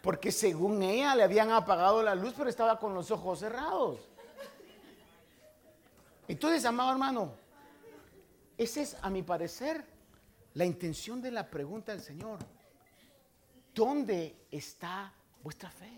[0.00, 4.00] Porque según ella le habían apagado la luz, pero estaba con los ojos cerrados.
[6.26, 7.34] Entonces, amado hermano,
[8.56, 9.84] esa es, a mi parecer,
[10.54, 12.38] la intención de la pregunta del Señor.
[13.74, 15.90] ¿Dónde está Vuestra fe.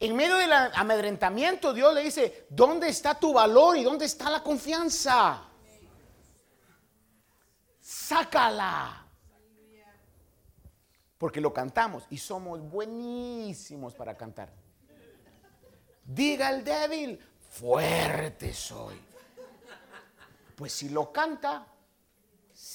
[0.00, 4.42] En medio del amedrentamiento, Dios le dice, ¿dónde está tu valor y dónde está la
[4.42, 5.42] confianza?
[7.80, 9.06] Sácala.
[11.16, 14.52] Porque lo cantamos y somos buenísimos para cantar.
[16.04, 17.18] Diga el débil,
[17.50, 19.00] fuerte soy.
[20.54, 21.66] Pues si lo canta,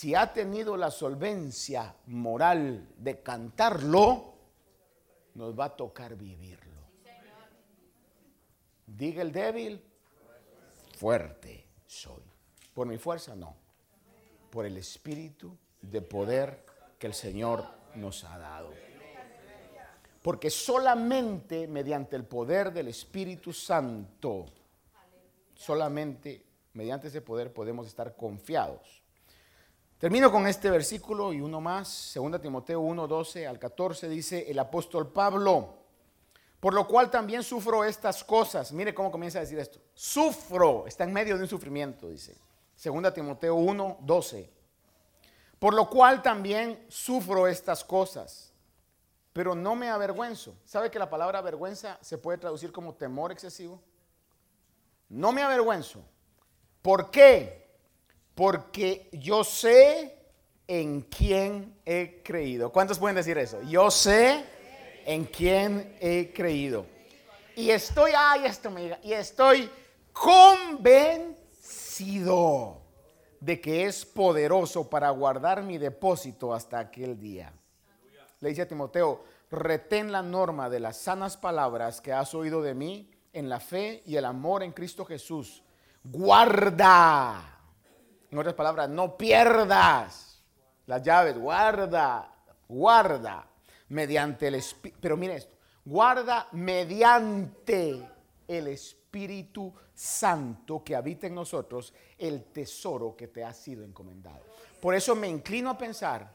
[0.03, 4.33] si ha tenido la solvencia moral de cantarlo,
[5.35, 6.81] nos va a tocar vivirlo.
[8.85, 9.81] Diga el débil,
[10.97, 12.21] fuerte soy.
[12.73, 13.55] Por mi fuerza, no.
[14.49, 16.65] Por el espíritu de poder
[16.99, 17.63] que el Señor
[17.95, 18.71] nos ha dado.
[20.21, 24.47] Porque solamente mediante el poder del Espíritu Santo,
[25.55, 29.02] solamente mediante ese poder podemos estar confiados.
[30.03, 34.59] Termino con este versículo y uno más, 2 Timoteo 1, 12 al 14, dice el
[34.59, 35.75] apóstol Pablo,
[36.59, 38.73] por lo cual también sufro estas cosas.
[38.73, 39.79] Mire cómo comienza a decir esto.
[39.93, 42.35] Sufro, está en medio de un sufrimiento, dice.
[42.83, 44.49] 2 Timoteo 1, 12.
[45.57, 48.51] Por lo cual también sufro estas cosas,
[49.31, 50.53] pero no me avergüenzo.
[50.65, 53.81] ¿Sabe que la palabra vergüenza se puede traducir como temor excesivo?
[55.07, 56.03] No me avergüenzo.
[56.81, 57.62] ¿Por qué?
[58.35, 60.17] Porque yo sé
[60.67, 62.71] en quién he creído.
[62.71, 63.61] ¿Cuántos pueden decir eso?
[63.63, 64.43] Yo sé
[65.05, 66.85] en quien he creído.
[67.55, 69.69] Y estoy, ay, esto me y estoy
[70.11, 71.37] convencido
[73.39, 77.53] de que es poderoso para guardar mi depósito hasta aquel día.
[78.39, 82.73] Le dice a Timoteo, retén la norma de las sanas palabras que has oído de
[82.73, 85.61] mí en la fe y el amor en Cristo Jesús.
[86.03, 87.52] Guarda.
[88.33, 90.41] En otras palabras, no pierdas
[90.87, 92.33] las llaves, guarda,
[92.67, 93.47] guarda
[93.89, 94.97] mediante el Espíritu.
[94.99, 95.55] Pero mire esto,
[95.85, 98.01] guarda mediante
[98.47, 104.41] el Espíritu Santo que habita en nosotros el tesoro que te ha sido encomendado.
[104.81, 106.33] Por eso me inclino a pensar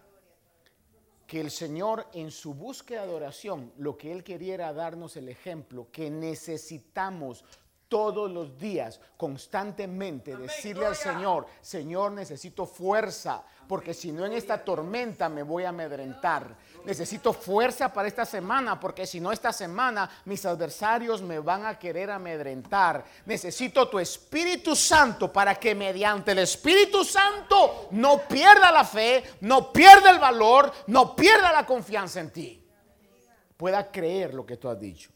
[1.26, 5.28] que el Señor en su búsqueda de oración, lo que Él quería era darnos el
[5.28, 7.44] ejemplo que necesitamos
[7.88, 14.62] todos los días, constantemente, decirle al Señor, Señor, necesito fuerza, porque si no en esta
[14.62, 16.56] tormenta me voy a amedrentar.
[16.84, 21.78] Necesito fuerza para esta semana, porque si no esta semana mis adversarios me van a
[21.78, 23.04] querer amedrentar.
[23.26, 29.72] Necesito tu Espíritu Santo para que mediante el Espíritu Santo no pierda la fe, no
[29.72, 32.64] pierda el valor, no pierda la confianza en ti.
[33.56, 35.10] Pueda creer lo que tú has dicho.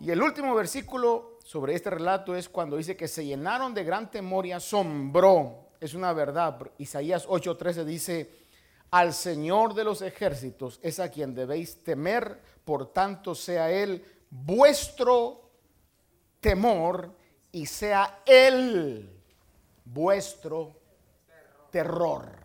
[0.00, 4.10] Y el último versículo sobre este relato es cuando dice que se llenaron de gran
[4.10, 5.68] temor y asombro.
[5.78, 6.58] Es una verdad.
[6.78, 8.30] Isaías 8:13 dice,
[8.90, 15.50] al Señor de los ejércitos es a quien debéis temer, por tanto sea Él vuestro
[16.40, 17.14] temor
[17.52, 19.10] y sea Él
[19.84, 20.80] vuestro
[21.70, 22.38] terror.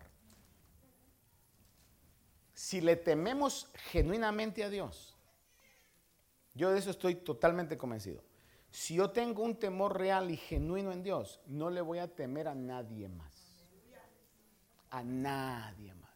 [2.54, 5.16] Si le tememos genuinamente a Dios,
[6.54, 8.29] yo de eso estoy totalmente convencido.
[8.72, 12.48] Si yo tengo un temor real y genuino en Dios, no le voy a temer
[12.48, 13.66] a nadie más.
[14.92, 16.10] A nadie más.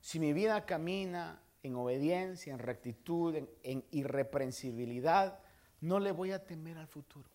[0.00, 5.40] Si mi vida camina en obediencia, en rectitud, en, irreprensibilidad,
[5.80, 7.28] no le voy a temer al futuro.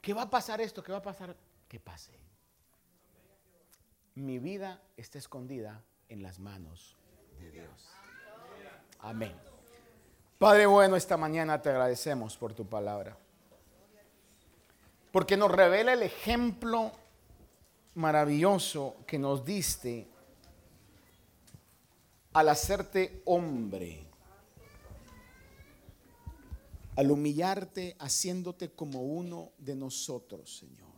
[0.00, 0.82] ¿Qué va a pasar esto?
[0.82, 1.36] ¿Qué va a pasar?
[1.68, 2.18] Que pase.
[4.14, 6.96] Mi vida está escondida en las manos
[7.38, 7.88] de Dios.
[8.98, 9.49] Amén.
[10.40, 13.14] Padre bueno, esta mañana te agradecemos por tu palabra.
[15.12, 16.92] Porque nos revela el ejemplo
[17.94, 20.08] maravilloso que nos diste
[22.32, 24.02] al hacerte hombre,
[26.96, 30.88] al humillarte haciéndote como uno de nosotros, Señor.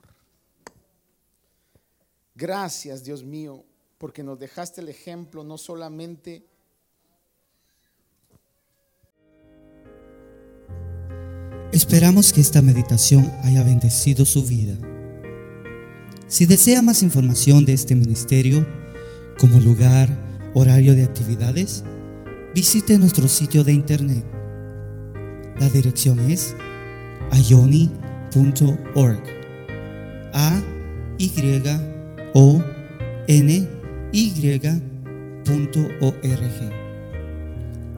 [2.36, 3.64] Gracias, Dios mío,
[3.98, 6.51] porque nos dejaste el ejemplo no solamente
[11.72, 14.74] Esperamos que esta meditación haya bendecido su vida.
[16.28, 18.66] Si desea más información de este ministerio,
[19.38, 20.08] como lugar,
[20.52, 21.82] horario de actividades,
[22.54, 24.22] visite nuestro sitio de internet.
[25.58, 26.54] La dirección es
[27.30, 29.22] ayoni.org.
[30.34, 30.62] A
[31.16, 31.32] Y
[32.34, 32.62] O
[33.28, 33.68] N.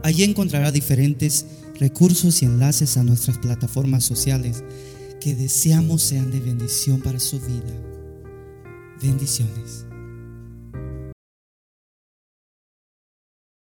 [0.02, 1.46] Allí encontrará diferentes
[1.78, 4.62] recursos y enlaces a nuestras plataformas sociales
[5.20, 7.72] que deseamos sean de bendición para su vida.
[9.00, 9.86] Bendiciones.